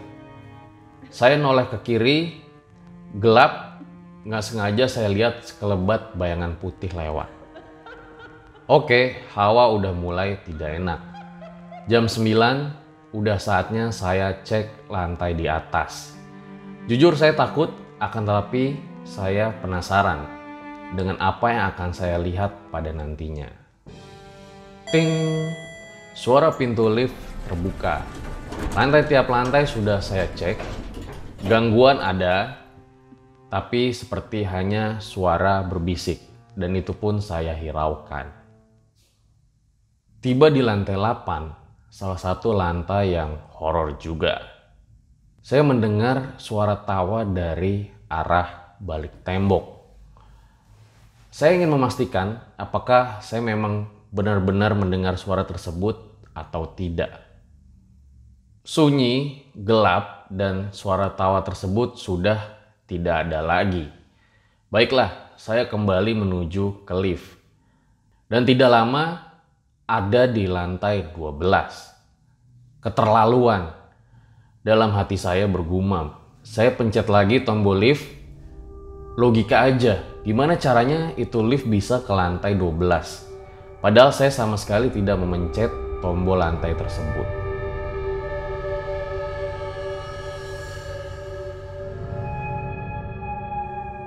Saya 1.12 1.36
noleh 1.36 1.68
ke 1.68 1.76
kiri, 1.84 2.40
gelap, 3.20 3.76
nggak 4.24 4.40
sengaja 4.40 4.88
saya 4.88 5.12
lihat 5.12 5.44
sekelebat 5.44 6.16
bayangan 6.16 6.56
putih 6.56 6.88
lewat. 6.96 7.28
Oke, 8.64 9.20
hawa 9.36 9.68
udah 9.76 9.92
mulai 9.92 10.40
tidak 10.48 10.80
enak. 10.80 11.00
Jam 11.92 12.08
9, 12.08 13.12
udah 13.12 13.36
saatnya 13.36 13.92
saya 13.92 14.40
cek 14.40 14.88
lantai 14.88 15.36
di 15.36 15.44
atas. 15.44 16.16
Jujur 16.88 17.20
saya 17.20 17.36
takut, 17.36 17.68
akan 18.00 18.24
tetapi 18.24 18.80
saya 19.04 19.52
penasaran 19.60 20.24
dengan 20.96 21.20
apa 21.20 21.52
yang 21.52 21.64
akan 21.76 21.92
saya 21.92 22.16
lihat 22.16 22.72
pada 22.72 22.96
nantinya. 22.96 23.52
Ting! 24.88 25.63
Suara 26.14 26.54
pintu 26.54 26.86
lift 26.86 27.18
terbuka. 27.50 28.06
Lantai 28.78 29.02
tiap 29.02 29.26
lantai 29.26 29.66
sudah 29.66 29.98
saya 29.98 30.30
cek. 30.38 30.62
Gangguan 31.50 31.98
ada, 31.98 32.54
tapi 33.50 33.90
seperti 33.90 34.46
hanya 34.46 35.02
suara 35.02 35.66
berbisik, 35.66 36.22
dan 36.54 36.78
itu 36.78 36.94
pun 36.94 37.18
saya 37.18 37.50
hiraukan. 37.50 38.30
Tiba 40.22 40.54
di 40.54 40.62
lantai 40.62 40.94
8, 40.94 41.90
salah 41.90 42.20
satu 42.22 42.54
lantai 42.54 43.18
yang 43.18 43.34
horor 43.58 43.98
juga. 43.98 44.38
Saya 45.42 45.66
mendengar 45.66 46.38
suara 46.38 46.78
tawa 46.78 47.26
dari 47.26 47.90
arah 48.06 48.78
balik 48.78 49.26
tembok. 49.26 49.82
Saya 51.34 51.58
ingin 51.58 51.74
memastikan 51.74 52.38
apakah 52.54 53.18
saya 53.18 53.42
memang 53.42 53.90
benar-benar 54.14 54.78
mendengar 54.78 55.18
suara 55.18 55.42
tersebut 55.42 55.98
atau 56.30 56.70
tidak. 56.70 57.18
Sunyi, 58.62 59.44
gelap, 59.58 60.30
dan 60.30 60.70
suara 60.70 61.10
tawa 61.10 61.42
tersebut 61.42 61.98
sudah 61.98 62.38
tidak 62.86 63.26
ada 63.26 63.42
lagi. 63.42 63.90
Baiklah, 64.70 65.34
saya 65.34 65.66
kembali 65.66 66.14
menuju 66.14 66.86
ke 66.86 66.94
lift. 66.94 67.26
Dan 68.30 68.46
tidak 68.46 68.70
lama 68.72 69.34
ada 69.84 70.30
di 70.30 70.46
lantai 70.48 71.12
12. 71.12 72.80
Keterlaluan. 72.80 73.74
Dalam 74.64 74.96
hati 74.96 75.20
saya 75.20 75.44
bergumam. 75.44 76.16
Saya 76.40 76.72
pencet 76.72 77.10
lagi 77.12 77.44
tombol 77.44 77.76
lift. 77.82 78.06
Logika 79.20 79.68
aja, 79.68 80.00
gimana 80.24 80.56
caranya 80.56 81.12
itu 81.20 81.44
lift 81.44 81.68
bisa 81.68 82.00
ke 82.00 82.10
lantai 82.10 82.56
12? 82.56 83.33
Padahal 83.84 84.16
saya 84.16 84.32
sama 84.32 84.56
sekali 84.56 84.88
tidak 84.88 85.20
memencet 85.20 85.68
tombol 86.00 86.40
lantai 86.40 86.72
tersebut. 86.72 87.28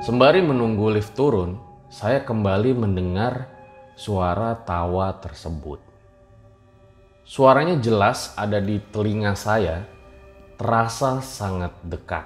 Sembari 0.01 0.41
menunggu 0.41 0.89
lift 0.89 1.13
turun, 1.13 1.61
saya 1.93 2.25
kembali 2.25 2.73
mendengar 2.73 3.53
suara 3.93 4.57
tawa 4.57 5.13
tersebut. 5.21 5.77
Suaranya 7.21 7.77
jelas 7.77 8.33
ada 8.33 8.57
di 8.57 8.81
telinga 8.81 9.37
saya, 9.37 9.85
terasa 10.57 11.21
sangat 11.21 11.77
dekat. 11.85 12.25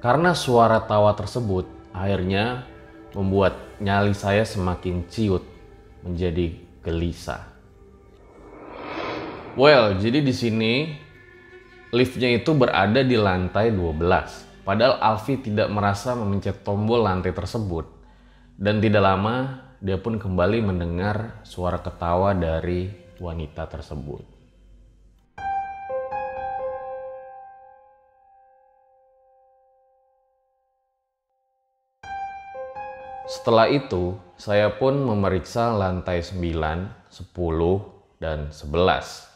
Karena 0.00 0.32
suara 0.32 0.80
tawa 0.88 1.12
tersebut 1.12 1.68
akhirnya 1.92 2.64
membuat 3.12 3.60
nyali 3.76 4.16
saya 4.16 4.48
semakin 4.48 5.04
ciut 5.12 5.53
menjadi 6.04 6.52
gelisah. 6.84 7.42
Well, 9.56 9.96
jadi 9.96 10.20
di 10.20 10.34
sini 10.34 10.72
liftnya 11.94 12.28
itu 12.36 12.52
berada 12.52 13.00
di 13.00 13.16
lantai 13.16 13.72
12 13.72 14.54
Padahal 14.64 14.96
Alfi 14.96 15.36
tidak 15.44 15.68
merasa 15.68 16.16
memencet 16.16 16.64
tombol 16.64 17.04
lantai 17.04 17.36
tersebut. 17.36 17.84
Dan 18.56 18.80
tidak 18.80 19.04
lama 19.04 19.60
dia 19.84 20.00
pun 20.00 20.16
kembali 20.16 20.64
mendengar 20.64 21.44
suara 21.44 21.76
ketawa 21.84 22.32
dari 22.32 22.88
wanita 23.20 23.68
tersebut. 23.68 24.33
Setelah 33.24 33.72
itu, 33.72 34.20
saya 34.36 34.68
pun 34.68 35.00
memeriksa 35.00 35.72
lantai 35.72 36.20
9, 36.20 36.92
10, 37.08 38.20
dan 38.20 38.52
11. 38.52 39.32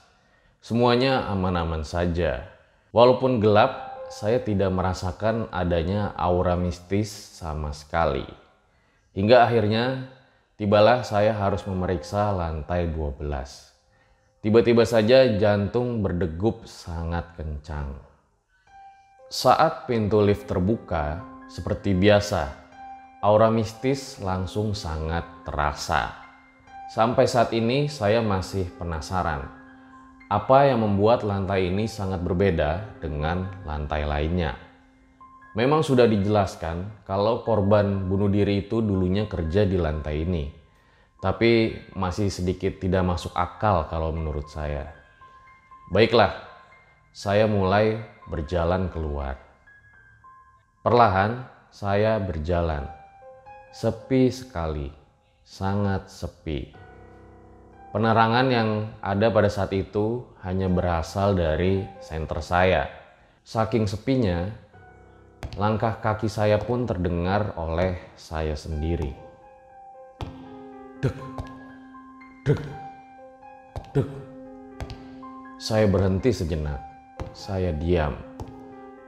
Semuanya 0.61 1.25
aman-aman 1.33 1.81
saja. 1.89 2.45
Walaupun 2.93 3.41
gelap, 3.41 4.05
saya 4.13 4.45
tidak 4.45 4.69
merasakan 4.77 5.49
adanya 5.49 6.13
aura 6.21 6.53
mistis 6.53 7.09
sama 7.41 7.73
sekali. 7.73 8.29
Hingga 9.17 9.49
akhirnya 9.49 10.13
tibalah 10.61 11.01
saya 11.01 11.33
harus 11.33 11.65
memeriksa 11.65 12.29
lantai 12.37 12.93
12. 12.93 13.25
Tiba-tiba 14.45 14.85
saja 14.85 15.25
jantung 15.41 16.05
berdegup 16.05 16.69
sangat 16.69 17.41
kencang. 17.41 17.97
Saat 19.33 19.89
pintu 19.89 20.21
lift 20.21 20.45
terbuka, 20.45 21.25
seperti 21.49 21.97
biasa, 21.97 22.68
aura 23.25 23.51
mistis 23.51 24.23
langsung 24.23 24.75
sangat 24.75 25.25
terasa. 25.43 26.15
Sampai 26.93 27.29
saat 27.29 27.53
ini 27.53 27.91
saya 27.91 28.25
masih 28.25 28.69
penasaran 28.81 29.59
apa 30.29 30.69
yang 30.69 30.85
membuat 30.85 31.25
lantai 31.25 31.73
ini 31.73 31.89
sangat 31.89 32.21
berbeda 32.21 33.01
dengan 33.01 33.49
lantai 33.65 34.05
lainnya? 34.05 34.61
Memang 35.57 35.81
sudah 35.81 36.05
dijelaskan 36.05 37.09
kalau 37.09 37.41
korban 37.49 38.05
bunuh 38.13 38.29
diri 38.29 38.69
itu 38.69 38.85
dulunya 38.85 39.25
kerja 39.25 39.65
di 39.65 39.81
lantai 39.81 40.29
ini. 40.29 40.45
Tapi 41.17 41.81
masih 41.97 42.29
sedikit 42.29 42.77
tidak 42.77 43.09
masuk 43.09 43.33
akal 43.33 43.89
kalau 43.89 44.13
menurut 44.13 44.53
saya. 44.53 44.93
Baiklah, 45.89 46.45
saya 47.17 47.49
mulai 47.49 47.97
berjalan 48.29 48.93
keluar. 48.93 49.41
Perlahan 50.85 51.49
saya 51.73 52.21
berjalan. 52.21 52.98
Sepi 53.69 54.33
sekali, 54.33 54.89
sangat 55.45 56.09
sepi. 56.09 56.73
Penerangan 57.93 58.47
yang 58.49 58.69
ada 59.05 59.29
pada 59.29 59.53
saat 59.53 59.77
itu 59.77 60.25
hanya 60.41 60.73
berasal 60.73 61.37
dari 61.37 61.85
senter 62.01 62.41
saya. 62.41 62.89
Saking 63.45 63.85
sepinya, 63.85 64.49
langkah 65.61 66.01
kaki 66.01 66.33
saya 66.33 66.57
pun 66.57 66.89
terdengar 66.89 67.53
oleh 67.61 68.01
saya 68.17 68.57
sendiri. 68.57 69.13
Dek, 71.05 71.17
dek, 72.49 72.61
dek. 73.93 74.09
Saya 75.61 75.85
berhenti 75.85 76.33
sejenak. 76.33 76.81
Saya 77.37 77.77
diam. 77.77 78.17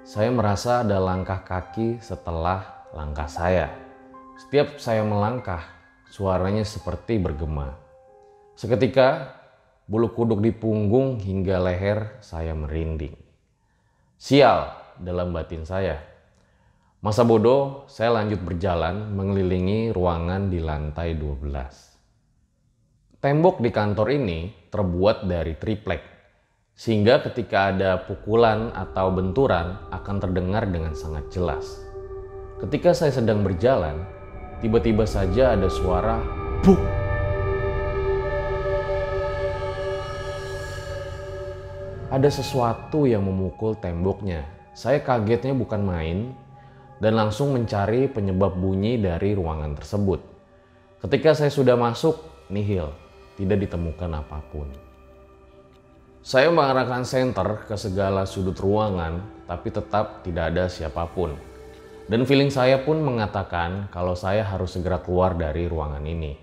Saya 0.05 0.29
merasa 0.29 0.85
ada 0.85 1.01
langkah 1.01 1.41
kaki 1.41 1.97
setelah 2.05 2.85
langkah 2.93 3.25
saya. 3.25 3.90
Setiap 4.41 4.81
saya 4.81 5.05
melangkah, 5.05 5.61
suaranya 6.09 6.65
seperti 6.65 7.21
bergema. 7.21 7.77
Seketika 8.57 9.37
bulu 9.85 10.17
kuduk 10.17 10.41
di 10.41 10.49
punggung 10.49 11.21
hingga 11.21 11.61
leher 11.61 12.17
saya 12.25 12.57
merinding. 12.57 13.13
Sial 14.17 14.73
dalam 14.97 15.37
batin 15.37 15.69
saya. 15.69 16.01
Masa 17.05 17.29
bodoh, 17.29 17.85
saya 17.85 18.17
lanjut 18.17 18.41
berjalan 18.41 19.13
mengelilingi 19.13 19.93
ruangan 19.93 20.49
di 20.49 20.65
lantai 20.65 21.21
12. 21.21 23.21
Tembok 23.21 23.61
di 23.61 23.69
kantor 23.69 24.09
ini 24.09 24.73
terbuat 24.73 25.29
dari 25.29 25.53
triplek, 25.61 26.01
sehingga 26.73 27.21
ketika 27.29 27.77
ada 27.77 28.09
pukulan 28.09 28.73
atau 28.73 29.13
benturan 29.13 29.77
akan 29.93 30.17
terdengar 30.17 30.65
dengan 30.65 30.97
sangat 30.97 31.29
jelas. 31.29 31.85
Ketika 32.57 32.97
saya 32.97 33.13
sedang 33.13 33.45
berjalan, 33.45 34.20
tiba-tiba 34.61 35.09
saja 35.09 35.57
ada 35.57 35.69
suara 35.73 36.21
buk 36.61 37.01
ada 42.11 42.27
sesuatu 42.27 43.07
yang 43.07 43.23
memukul 43.23 43.79
temboknya. 43.79 44.43
Saya 44.75 44.99
kagetnya 44.99 45.55
bukan 45.55 45.81
main 45.87 46.35
dan 46.99 47.15
langsung 47.15 47.55
mencari 47.55 48.11
penyebab 48.11 48.59
bunyi 48.59 48.99
dari 48.99 49.33
ruangan 49.33 49.79
tersebut. 49.79 50.21
Ketika 51.01 51.33
saya 51.33 51.49
sudah 51.55 51.79
masuk, 51.79 52.19
nihil, 52.51 52.93
tidak 53.39 53.63
ditemukan 53.65 54.11
apa 54.11 54.43
pun. 54.51 54.69
Saya 56.21 56.53
mengarahkan 56.53 57.09
senter 57.09 57.65
ke 57.65 57.79
segala 57.81 58.29
sudut 58.29 58.59
ruangan, 58.61 59.25
tapi 59.49 59.73
tetap 59.73 60.21
tidak 60.21 60.53
ada 60.53 60.69
siapa 60.69 61.09
pun. 61.09 61.33
Dan 62.11 62.27
feeling 62.27 62.51
saya 62.51 62.83
pun 62.83 62.99
mengatakan 63.07 63.87
kalau 63.95 64.19
saya 64.19 64.43
harus 64.43 64.75
segera 64.75 64.99
keluar 64.99 65.39
dari 65.39 65.71
ruangan 65.71 66.03
ini. 66.03 66.35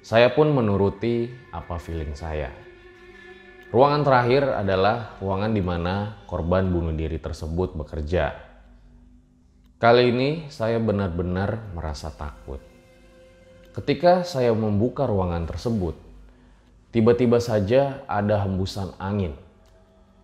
Saya 0.00 0.32
pun 0.32 0.48
menuruti 0.56 1.28
apa 1.52 1.76
feeling 1.76 2.16
saya. 2.16 2.48
Ruangan 3.68 4.00
terakhir 4.08 4.56
adalah 4.56 5.20
ruangan 5.20 5.52
di 5.52 5.60
mana 5.60 6.24
korban 6.24 6.72
bunuh 6.72 6.96
diri 6.96 7.20
tersebut 7.20 7.76
bekerja. 7.76 8.40
Kali 9.76 10.08
ini 10.08 10.48
saya 10.48 10.80
benar-benar 10.80 11.76
merasa 11.76 12.08
takut. 12.08 12.64
Ketika 13.76 14.24
saya 14.24 14.56
membuka 14.56 15.04
ruangan 15.04 15.44
tersebut, 15.44 15.92
tiba-tiba 16.88 17.36
saja 17.36 18.00
ada 18.08 18.40
hembusan 18.48 18.96
angin. 18.96 19.36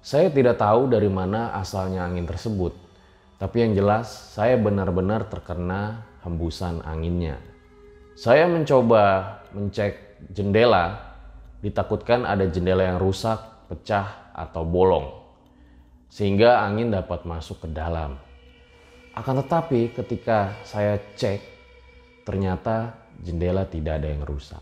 Saya 0.01 0.33
tidak 0.33 0.57
tahu 0.57 0.89
dari 0.89 1.12
mana 1.12 1.53
asalnya 1.61 2.09
angin 2.09 2.25
tersebut, 2.25 2.73
tapi 3.43 3.66
yang 3.66 3.74
jelas 3.74 4.07
saya 4.38 4.55
benar-benar 4.55 5.26
terkena 5.26 6.07
hembusan 6.22 6.78
anginnya. 6.86 7.43
Saya 8.14 8.47
mencoba 8.47 9.43
mencek 9.51 10.22
jendela 10.30 11.12
Ditakutkan 11.62 12.26
ada 12.26 12.43
jendela 12.51 12.82
yang 12.82 12.99
rusak, 12.99 13.38
pecah, 13.70 14.34
atau 14.34 14.66
bolong. 14.66 15.22
sehingga 16.12 16.61
angin 16.61 16.93
dapat 16.93 17.24
masuk 17.24 17.64
ke 17.64 17.68
dalam. 17.72 18.20
Akan 19.16 19.40
tetapi 19.40 19.97
ketika 19.97 20.53
saya 20.61 21.01
cek, 21.16 21.40
ternyata 22.28 22.93
jendela 23.24 23.64
tidak 23.64 23.97
ada 23.97 24.12
yang 24.12 24.20
rusak. 24.20 24.61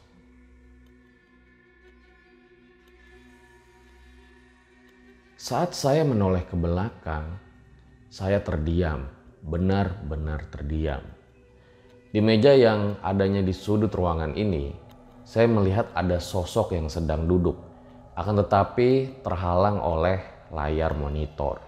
Saat 5.35 5.75
saya 5.75 6.07
menoleh 6.07 6.47
ke 6.47 6.55
belakang, 6.55 7.35
saya 8.11 8.43
terdiam, 8.43 9.07
benar-benar 9.39 10.51
terdiam. 10.51 10.99
Di 12.11 12.19
meja 12.19 12.51
yang 12.59 12.99
adanya 13.07 13.39
di 13.39 13.55
sudut 13.55 13.95
ruangan 13.95 14.35
ini, 14.35 14.75
saya 15.23 15.47
melihat 15.47 15.95
ada 15.95 16.19
sosok 16.19 16.75
yang 16.75 16.91
sedang 16.91 17.31
duduk, 17.31 17.55
akan 18.19 18.43
tetapi 18.43 19.23
terhalang 19.23 19.79
oleh 19.79 20.19
layar 20.51 20.91
monitor. 20.99 21.63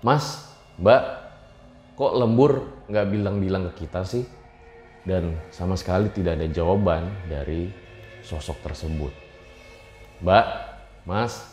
Mas, 0.00 0.48
Mbak, 0.80 1.02
kok 2.00 2.16
lembur 2.16 2.52
nggak 2.88 3.06
bilang-bilang 3.12 3.68
ke 3.68 3.84
kita 3.84 4.00
sih? 4.08 4.24
Dan 5.04 5.36
sama 5.52 5.76
sekali 5.76 6.08
tidak 6.08 6.40
ada 6.40 6.48
jawaban 6.48 7.12
dari 7.28 7.68
sosok 8.24 8.64
tersebut. 8.64 9.12
Mbak, 10.24 10.46
Mas, 11.04 11.44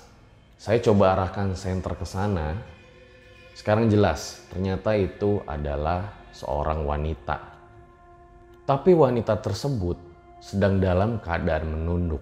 saya 0.55 0.79
coba 0.79 1.19
arahkan 1.19 1.51
senter 1.51 1.99
ke 1.99 2.07
sana. 2.07 2.76
Sekarang 3.57 3.89
jelas, 3.89 4.45
ternyata 4.53 4.93
itu 4.93 5.41
adalah 5.49 6.13
seorang 6.29 6.85
wanita. 6.85 7.57
Tapi 8.69 8.93
wanita 8.93 9.33
tersebut 9.41 9.97
sedang 10.37 10.77
dalam 10.77 11.17
keadaan 11.17 11.65
menunduk. 11.65 12.21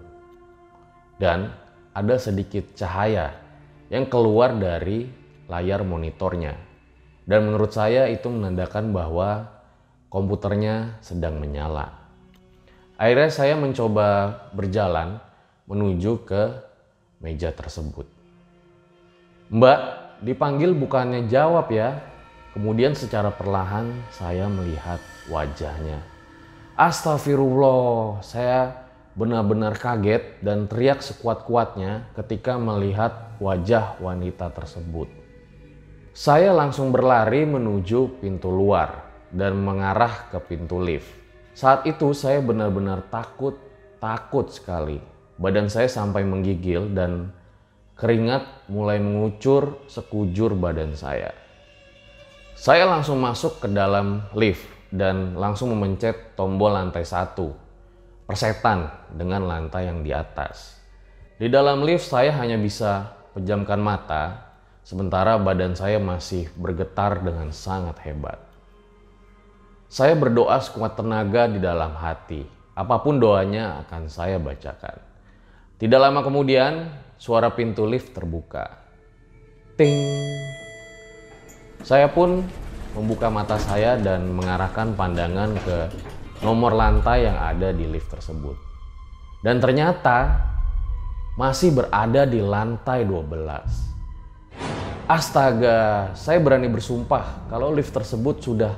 Dan 1.20 1.52
ada 1.92 2.16
sedikit 2.16 2.72
cahaya 2.72 3.36
yang 3.92 4.08
keluar 4.08 4.56
dari 4.56 5.12
layar 5.44 5.84
monitornya. 5.84 6.56
Dan 7.28 7.52
menurut 7.52 7.68
saya 7.68 8.08
itu 8.08 8.32
menandakan 8.32 8.96
bahwa 8.96 9.44
komputernya 10.08 10.96
sedang 11.04 11.36
menyala. 11.36 12.00
Akhirnya 12.96 13.28
saya 13.28 13.60
mencoba 13.60 14.40
berjalan 14.56 15.20
menuju 15.68 16.16
ke 16.24 16.64
meja 17.20 17.52
tersebut. 17.52 18.08
Mbak, 19.52 20.05
dipanggil 20.22 20.72
bukannya 20.76 21.28
jawab 21.28 21.68
ya. 21.72 22.00
Kemudian 22.56 22.96
secara 22.96 23.28
perlahan 23.28 23.92
saya 24.08 24.48
melihat 24.48 24.96
wajahnya. 25.28 26.00
Astagfirullah, 26.76 28.24
saya 28.24 28.86
benar-benar 29.16 29.76
kaget 29.80 30.40
dan 30.44 30.68
teriak 30.68 31.00
sekuat-kuatnya 31.00 32.12
ketika 32.16 32.60
melihat 32.60 33.32
wajah 33.40 33.96
wanita 34.00 34.52
tersebut. 34.52 35.08
Saya 36.16 36.52
langsung 36.52 36.92
berlari 36.92 37.44
menuju 37.44 38.20
pintu 38.20 38.48
luar 38.48 39.04
dan 39.32 39.56
mengarah 39.60 40.32
ke 40.32 40.40
pintu 40.40 40.80
lift. 40.80 41.08
Saat 41.56 41.88
itu 41.88 42.12
saya 42.12 42.44
benar-benar 42.44 43.08
takut, 43.08 43.56
takut 44.00 44.52
sekali. 44.52 45.00
Badan 45.36 45.68
saya 45.72 45.88
sampai 45.88 46.24
menggigil 46.24 46.92
dan 46.92 47.32
Keringat 47.96 48.68
mulai 48.68 49.00
mengucur 49.00 49.88
sekujur 49.88 50.52
badan 50.52 50.92
saya. 50.92 51.32
Saya 52.52 52.84
langsung 52.84 53.16
masuk 53.24 53.64
ke 53.64 53.72
dalam 53.72 54.20
lift 54.36 54.68
dan 54.92 55.32
langsung 55.32 55.72
memencet 55.72 56.36
tombol 56.36 56.76
lantai 56.76 57.08
satu. 57.08 57.56
Persetan 58.28 58.92
dengan 59.16 59.48
lantai 59.48 59.88
yang 59.88 60.04
di 60.04 60.12
atas. 60.12 60.76
Di 61.40 61.48
dalam 61.48 61.88
lift 61.88 62.04
saya 62.04 62.36
hanya 62.36 62.60
bisa 62.60 63.16
pejamkan 63.32 63.80
mata, 63.80 64.44
sementara 64.84 65.40
badan 65.40 65.72
saya 65.72 65.96
masih 65.96 66.52
bergetar 66.52 67.24
dengan 67.24 67.48
sangat 67.48 67.96
hebat. 68.04 68.36
Saya 69.88 70.12
berdoa 70.12 70.60
sekuat 70.60 71.00
tenaga 71.00 71.48
di 71.48 71.64
dalam 71.64 71.96
hati. 71.96 72.44
Apa 72.76 73.00
pun 73.00 73.16
doanya 73.16 73.80
akan 73.88 74.04
saya 74.12 74.36
bacakan. 74.36 75.00
Tidak 75.80 75.96
lama 75.96 76.20
kemudian, 76.20 76.92
suara 77.16 77.48
pintu 77.52 77.88
lift 77.88 78.12
terbuka. 78.12 78.84
Ting. 79.76 79.96
Saya 81.84 82.08
pun 82.12 82.44
membuka 82.96 83.28
mata 83.28 83.60
saya 83.60 84.00
dan 84.00 84.32
mengarahkan 84.32 84.96
pandangan 84.96 85.52
ke 85.60 85.76
nomor 86.40 86.72
lantai 86.72 87.28
yang 87.28 87.36
ada 87.36 87.72
di 87.72 87.84
lift 87.88 88.12
tersebut. 88.12 88.56
Dan 89.44 89.60
ternyata 89.60 90.40
masih 91.36 91.76
berada 91.76 92.24
di 92.24 92.40
lantai 92.40 93.04
12. 93.04 93.86
Astaga, 95.06 96.10
saya 96.18 96.42
berani 96.42 96.66
bersumpah 96.66 97.46
kalau 97.46 97.70
lift 97.70 97.94
tersebut 97.94 98.42
sudah 98.42 98.74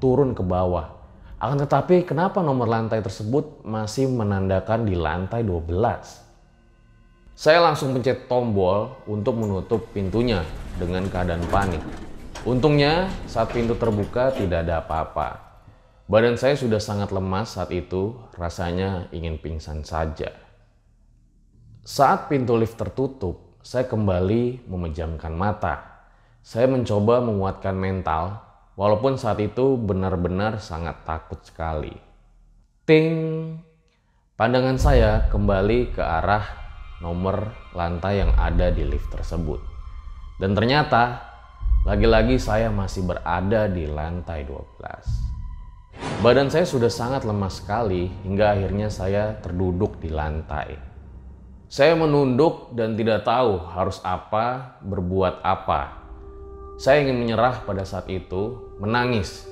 turun 0.00 0.32
ke 0.32 0.40
bawah. 0.40 0.96
Akan 1.36 1.60
tetapi 1.60 2.08
kenapa 2.08 2.40
nomor 2.40 2.64
lantai 2.64 3.04
tersebut 3.04 3.60
masih 3.60 4.08
menandakan 4.08 4.88
di 4.88 4.96
lantai 4.96 5.44
12? 5.44 6.25
Saya 7.36 7.60
langsung 7.60 7.92
pencet 7.92 8.32
tombol 8.32 8.96
untuk 9.04 9.36
menutup 9.36 9.92
pintunya 9.92 10.40
dengan 10.80 11.04
keadaan 11.04 11.44
panik. 11.52 11.84
Untungnya 12.48 13.12
saat 13.28 13.52
pintu 13.52 13.76
terbuka 13.76 14.32
tidak 14.32 14.64
ada 14.64 14.80
apa-apa. 14.80 15.44
Badan 16.08 16.40
saya 16.40 16.56
sudah 16.56 16.80
sangat 16.80 17.12
lemas 17.12 17.60
saat 17.60 17.68
itu, 17.76 18.16
rasanya 18.40 19.12
ingin 19.12 19.36
pingsan 19.36 19.84
saja. 19.84 20.32
Saat 21.84 22.32
pintu 22.32 22.56
lift 22.56 22.80
tertutup, 22.80 23.60
saya 23.60 23.84
kembali 23.84 24.64
memejamkan 24.64 25.36
mata. 25.36 26.08
Saya 26.40 26.64
mencoba 26.72 27.20
menguatkan 27.20 27.76
mental, 27.76 28.40
walaupun 28.80 29.20
saat 29.20 29.44
itu 29.44 29.76
benar-benar 29.76 30.56
sangat 30.56 31.04
takut 31.04 31.44
sekali. 31.44 31.92
Ting! 32.88 33.12
Pandangan 34.40 34.80
saya 34.80 35.28
kembali 35.28 35.92
ke 35.92 36.00
arah 36.00 36.65
nomor 37.00 37.52
lantai 37.76 38.24
yang 38.24 38.32
ada 38.36 38.72
di 38.72 38.84
lift 38.84 39.12
tersebut. 39.12 39.60
Dan 40.36 40.52
ternyata 40.52 41.24
lagi-lagi 41.86 42.36
saya 42.36 42.68
masih 42.68 43.06
berada 43.06 43.68
di 43.70 43.86
lantai 43.88 44.44
12. 44.44 46.20
Badan 46.20 46.48
saya 46.52 46.68
sudah 46.68 46.92
sangat 46.92 47.24
lemas 47.24 47.60
sekali 47.60 48.08
hingga 48.24 48.52
akhirnya 48.52 48.88
saya 48.92 49.36
terduduk 49.40 50.00
di 50.00 50.12
lantai. 50.12 50.76
Saya 51.66 51.98
menunduk 51.98 52.72
dan 52.78 52.94
tidak 52.94 53.26
tahu 53.26 53.58
harus 53.58 53.98
apa, 54.06 54.78
berbuat 54.86 55.42
apa. 55.42 55.98
Saya 56.76 57.02
ingin 57.02 57.18
menyerah 57.18 57.64
pada 57.64 57.82
saat 57.82 58.06
itu, 58.12 58.70
menangis. 58.78 59.48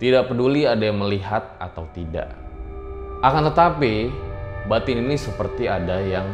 Tidak 0.00 0.30
peduli 0.30 0.64
ada 0.64 0.80
yang 0.80 1.02
melihat 1.02 1.58
atau 1.60 1.84
tidak. 1.92 2.32
Akan 3.20 3.44
tetapi, 3.44 4.08
batin 4.70 5.04
ini 5.04 5.20
seperti 5.20 5.68
ada 5.68 6.00
yang 6.00 6.24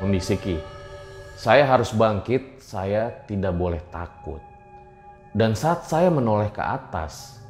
membisiki, 0.00 0.60
saya 1.40 1.64
harus 1.64 1.96
bangkit, 1.96 2.60
saya 2.60 3.08
tidak 3.24 3.56
boleh 3.56 3.80
takut. 3.88 4.44
Dan 5.32 5.56
saat 5.56 5.88
saya 5.88 6.12
menoleh 6.12 6.52
ke 6.52 6.60
atas, 6.60 7.40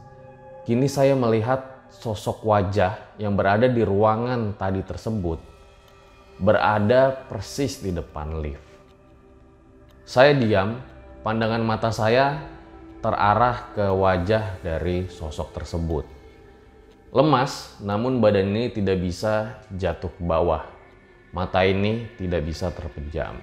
kini 0.62 0.86
saya 0.86 1.18
melihat 1.18 1.90
sosok 1.90 2.46
wajah 2.46 2.94
yang 3.18 3.34
berada 3.34 3.66
di 3.66 3.82
ruangan 3.82 4.54
tadi 4.54 4.78
tersebut 4.86 5.42
berada 6.40 7.12
persis 7.28 7.84
di 7.84 7.92
depan 7.92 8.40
lift. 8.40 8.64
Saya 10.08 10.32
diam, 10.32 10.80
pandangan 11.20 11.60
mata 11.60 11.92
saya 11.92 12.40
terarah 13.04 13.74
ke 13.76 13.86
wajah 13.92 14.62
dari 14.64 15.06
sosok 15.10 15.52
tersebut. 15.52 16.04
Lemas, 17.12 17.76
namun 17.84 18.22
badan 18.22 18.54
ini 18.54 18.72
tidak 18.72 19.02
bisa 19.02 19.60
jatuh 19.74 20.08
ke 20.14 20.22
bawah 20.24 20.79
mata 21.30 21.62
ini 21.66 22.10
tidak 22.18 22.42
bisa 22.46 22.70
terpejam. 22.74 23.38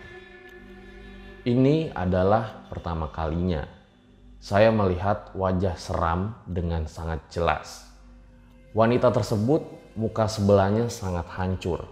Ini 1.47 1.95
adalah 1.95 2.67
pertama 2.67 3.07
kalinya 3.07 3.77
saya 4.37 4.69
melihat 4.69 5.33
wajah 5.33 5.73
seram 5.75 6.37
dengan 6.45 6.85
sangat 6.85 7.25
jelas. 7.33 7.89
Wanita 8.77 9.09
tersebut 9.09 9.65
muka 9.97 10.29
sebelahnya 10.29 10.93
sangat 10.93 11.25
hancur. 11.33 11.89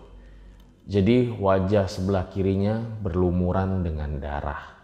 Jadi 0.86 1.34
wajah 1.34 1.89
sebelah 1.89 2.30
kirinya 2.30 2.78
berlumuran 3.02 3.82
dengan 3.82 4.22
darah. 4.22 4.78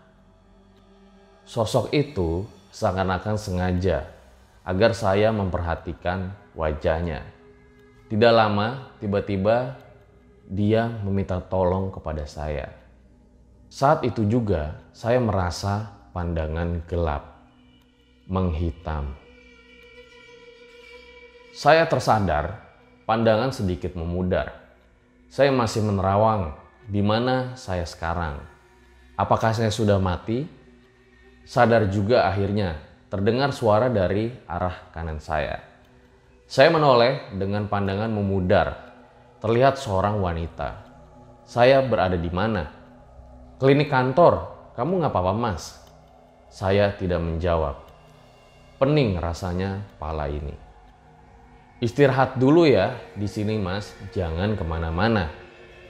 Sosok 1.45 1.93
itu 1.93 2.49
seakan-akan 2.74 3.38
sengaja 3.38 4.09
agar 4.66 4.97
saya 4.97 5.30
memperhatikan 5.30 6.34
wajahnya. 6.57 7.22
Tidak 8.09 8.34
lama, 8.34 8.97
tiba-tiba 8.97 9.78
dia 10.52 10.84
meminta 11.08 11.39
tolong 11.39 11.95
kepada 11.95 12.28
saya. 12.28 12.68
Saat 13.72 14.04
itu 14.04 14.28
juga 14.28 14.84
saya 14.91 15.16
merasa 15.24 15.95
pandangan 16.12 16.84
gelap, 16.91 17.24
menghitam. 18.28 19.16
Saya 21.56 21.88
tersadar 21.88 22.68
pandangan 23.08 23.56
sedikit 23.56 23.95
memudar. 23.95 24.52
Saya 25.32 25.56
masih 25.56 25.88
menerawang 25.88 26.52
di 26.84 26.99
mana 26.99 27.56
saya 27.56 27.88
sekarang. 27.88 28.43
Apakah 29.16 29.56
saya 29.56 29.72
sudah 29.72 30.04
mati? 30.04 30.43
Sadar 31.47 31.88
juga 31.88 32.28
akhirnya 32.28 32.76
terdengar 33.08 33.56
suara 33.56 33.88
dari 33.88 34.36
arah 34.52 34.91
kanan 34.91 35.24
saya. 35.24 35.64
Saya 36.43 36.68
menoleh 36.76 37.32
dengan 37.39 37.72
pandangan 37.72 38.12
memudar. 38.12 38.91
Terlihat 39.42 39.82
seorang 39.82 40.22
wanita. 40.22 40.86
Saya 41.50 41.82
berada 41.82 42.14
di 42.14 42.30
mana? 42.30 42.70
Klinik 43.58 43.89
kantor. 43.89 44.54
Kamu 44.78 45.02
nggak 45.02 45.10
apa-apa 45.10 45.34
mas? 45.34 45.82
Saya 46.54 46.94
tidak 46.94 47.26
menjawab. 47.26 47.82
Pening 48.78 49.18
rasanya 49.18 49.82
pala 49.98 50.30
ini. 50.30 50.54
Istirahat 51.82 52.38
dulu 52.38 52.70
ya 52.70 52.94
di 53.18 53.26
sini 53.26 53.58
mas, 53.58 53.98
jangan 54.14 54.54
ke 54.54 54.62
mana-mana. 54.62 55.34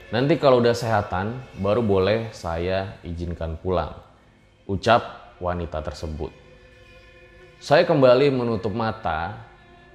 Nanti 0.08 0.40
kalau 0.40 0.64
udah 0.64 0.72
sehatan, 0.72 1.36
baru 1.60 1.84
boleh 1.84 2.32
saya 2.32 2.96
izinkan 3.04 3.60
pulang. 3.60 3.92
Ucap 4.64 5.36
wanita 5.44 5.84
tersebut. 5.84 6.32
Saya 7.60 7.84
kembali 7.84 8.32
menutup 8.32 8.72
mata, 8.72 9.51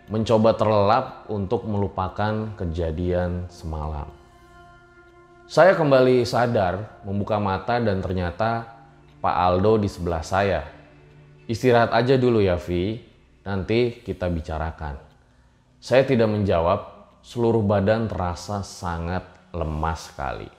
mencoba 0.07 0.55
terlelap 0.55 1.27
untuk 1.27 1.67
melupakan 1.67 2.55
kejadian 2.55 3.51
semalam. 3.51 4.07
Saya 5.47 5.75
kembali 5.75 6.23
sadar, 6.23 7.03
membuka 7.03 7.39
mata 7.39 7.79
dan 7.79 7.99
ternyata 7.99 8.67
Pak 9.19 9.35
Aldo 9.35 9.79
di 9.79 9.87
sebelah 9.91 10.23
saya. 10.23 10.63
Istirahat 11.47 11.95
aja 11.95 12.19
dulu 12.19 12.43
ya 12.43 12.59
Vi, 12.59 12.99
nanti 13.47 14.03
kita 14.03 14.27
bicarakan. 14.27 14.99
Saya 15.79 16.03
tidak 16.03 16.27
menjawab, 16.31 16.79
seluruh 17.23 17.63
badan 17.63 18.11
terasa 18.11 18.63
sangat 18.63 19.23
lemas 19.55 20.11
sekali. 20.11 20.51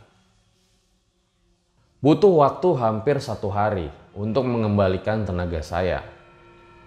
Butuh 2.00 2.30
waktu 2.44 2.68
hampir 2.78 3.16
satu 3.20 3.52
hari 3.52 3.88
untuk 4.12 4.44
mengembalikan 4.44 5.24
tenaga 5.24 5.60
saya. 5.64 6.17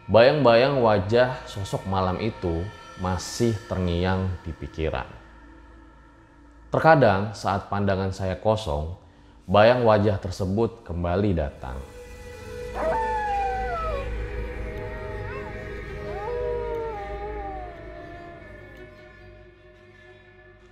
Bayang-bayang 0.10 0.82
wajah 0.82 1.46
sosok 1.46 1.86
malam 1.86 2.18
itu 2.18 2.66
masih 2.98 3.54
terngiang 3.70 4.34
di 4.42 4.50
pikiran. 4.50 5.06
Terkadang 6.74 7.38
saat 7.38 7.70
pandangan 7.70 8.10
saya 8.10 8.34
kosong, 8.42 8.98
bayang 9.46 9.86
wajah 9.86 10.18
tersebut 10.18 10.82
kembali 10.82 11.38
datang. 11.38 11.78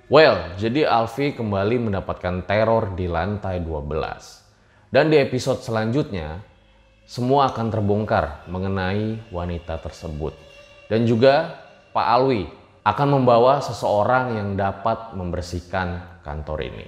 Well, 0.09 0.57
jadi 0.57 0.89
Alfi 0.89 1.37
kembali 1.37 1.77
mendapatkan 1.85 2.49
teror 2.49 2.97
di 2.97 3.05
lantai 3.05 3.61
12. 3.61 4.89
Dan 4.89 5.13
di 5.13 5.21
episode 5.21 5.61
selanjutnya, 5.61 6.48
semua 7.09 7.49
akan 7.49 7.73
terbongkar 7.73 8.45
mengenai 8.45 9.17
wanita 9.33 9.81
tersebut. 9.81 10.29
Dan 10.85 11.09
juga 11.09 11.57
Pak 11.89 12.05
Alwi 12.05 12.45
akan 12.85 13.07
membawa 13.17 13.57
seseorang 13.65 14.37
yang 14.37 14.53
dapat 14.53 15.17
membersihkan 15.17 16.21
kantor 16.21 16.69
ini. 16.69 16.85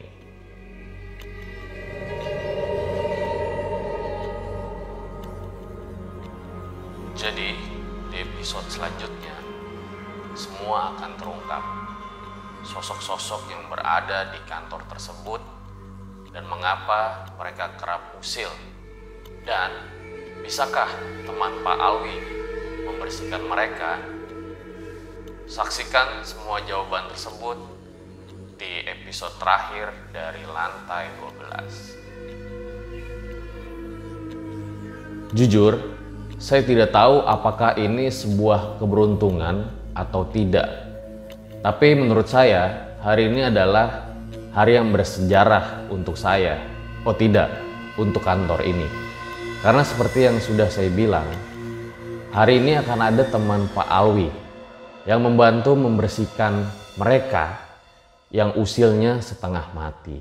Jadi, 7.18 7.58
di 8.14 8.18
episode 8.22 8.70
selanjutnya, 8.70 9.34
semua 10.38 10.94
akan 10.94 11.18
terungkap 11.18 11.64
sosok-sosok 12.62 13.50
yang 13.50 13.66
berada 13.74 14.30
di 14.30 14.38
kantor 14.46 14.86
tersebut 14.86 15.42
dan 16.30 16.46
mengapa 16.46 17.26
mereka 17.42 17.74
kerap 17.82 18.22
usil 18.22 18.50
dan 19.50 20.01
bisakah 20.42 20.90
teman 21.24 21.54
Pak 21.62 21.78
Alwi 21.80 22.18
membersihkan 22.86 23.42
mereka 23.46 24.02
saksikan 25.48 26.26
semua 26.26 26.62
jawaban 26.68 27.10
tersebut 27.14 27.58
di 28.58 28.86
episode 28.86 29.34
terakhir 29.42 29.94
dari 30.14 30.44
lantai 30.46 31.10
12 35.30 35.38
jujur 35.38 35.78
saya 36.42 36.66
tidak 36.66 36.90
tahu 36.94 37.22
apakah 37.24 37.78
ini 37.78 38.10
sebuah 38.12 38.82
keberuntungan 38.82 39.70
atau 39.94 40.26
tidak 40.30 40.92
tapi 41.62 41.94
menurut 41.94 42.26
saya, 42.26 42.90
hari 43.06 43.30
ini 43.30 43.46
adalah 43.46 44.10
hari 44.50 44.82
yang 44.82 44.90
bersejarah 44.90 45.86
untuk 45.94 46.18
saya. 46.18 46.58
Oh 47.06 47.14
tidak, 47.14 47.54
untuk 48.02 48.26
kantor 48.26 48.66
ini. 48.66 49.11
Karena 49.62 49.86
seperti 49.86 50.26
yang 50.26 50.42
sudah 50.42 50.74
saya 50.74 50.90
bilang, 50.90 51.30
hari 52.34 52.58
ini 52.58 52.82
akan 52.82 52.98
ada 52.98 53.22
teman 53.30 53.70
Pak 53.70 53.86
Alwi 53.86 54.34
yang 55.06 55.22
membantu 55.22 55.78
membersihkan 55.78 56.66
mereka 56.98 57.62
yang 58.34 58.58
usilnya 58.58 59.22
setengah 59.22 59.70
mati. 59.78 60.18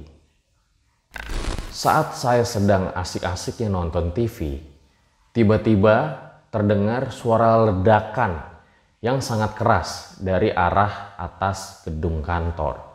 Saat 1.72 2.20
saya 2.20 2.44
sedang 2.44 2.92
asik-asiknya 2.92 3.72
nonton 3.72 4.12
TV, 4.12 4.60
tiba-tiba 5.32 6.20
terdengar 6.52 7.08
suara 7.08 7.64
ledakan 7.64 8.44
yang 9.00 9.24
sangat 9.24 9.56
keras 9.56 10.20
dari 10.20 10.52
arah 10.52 11.16
atas 11.16 11.80
gedung 11.88 12.20
kantor. 12.20 12.89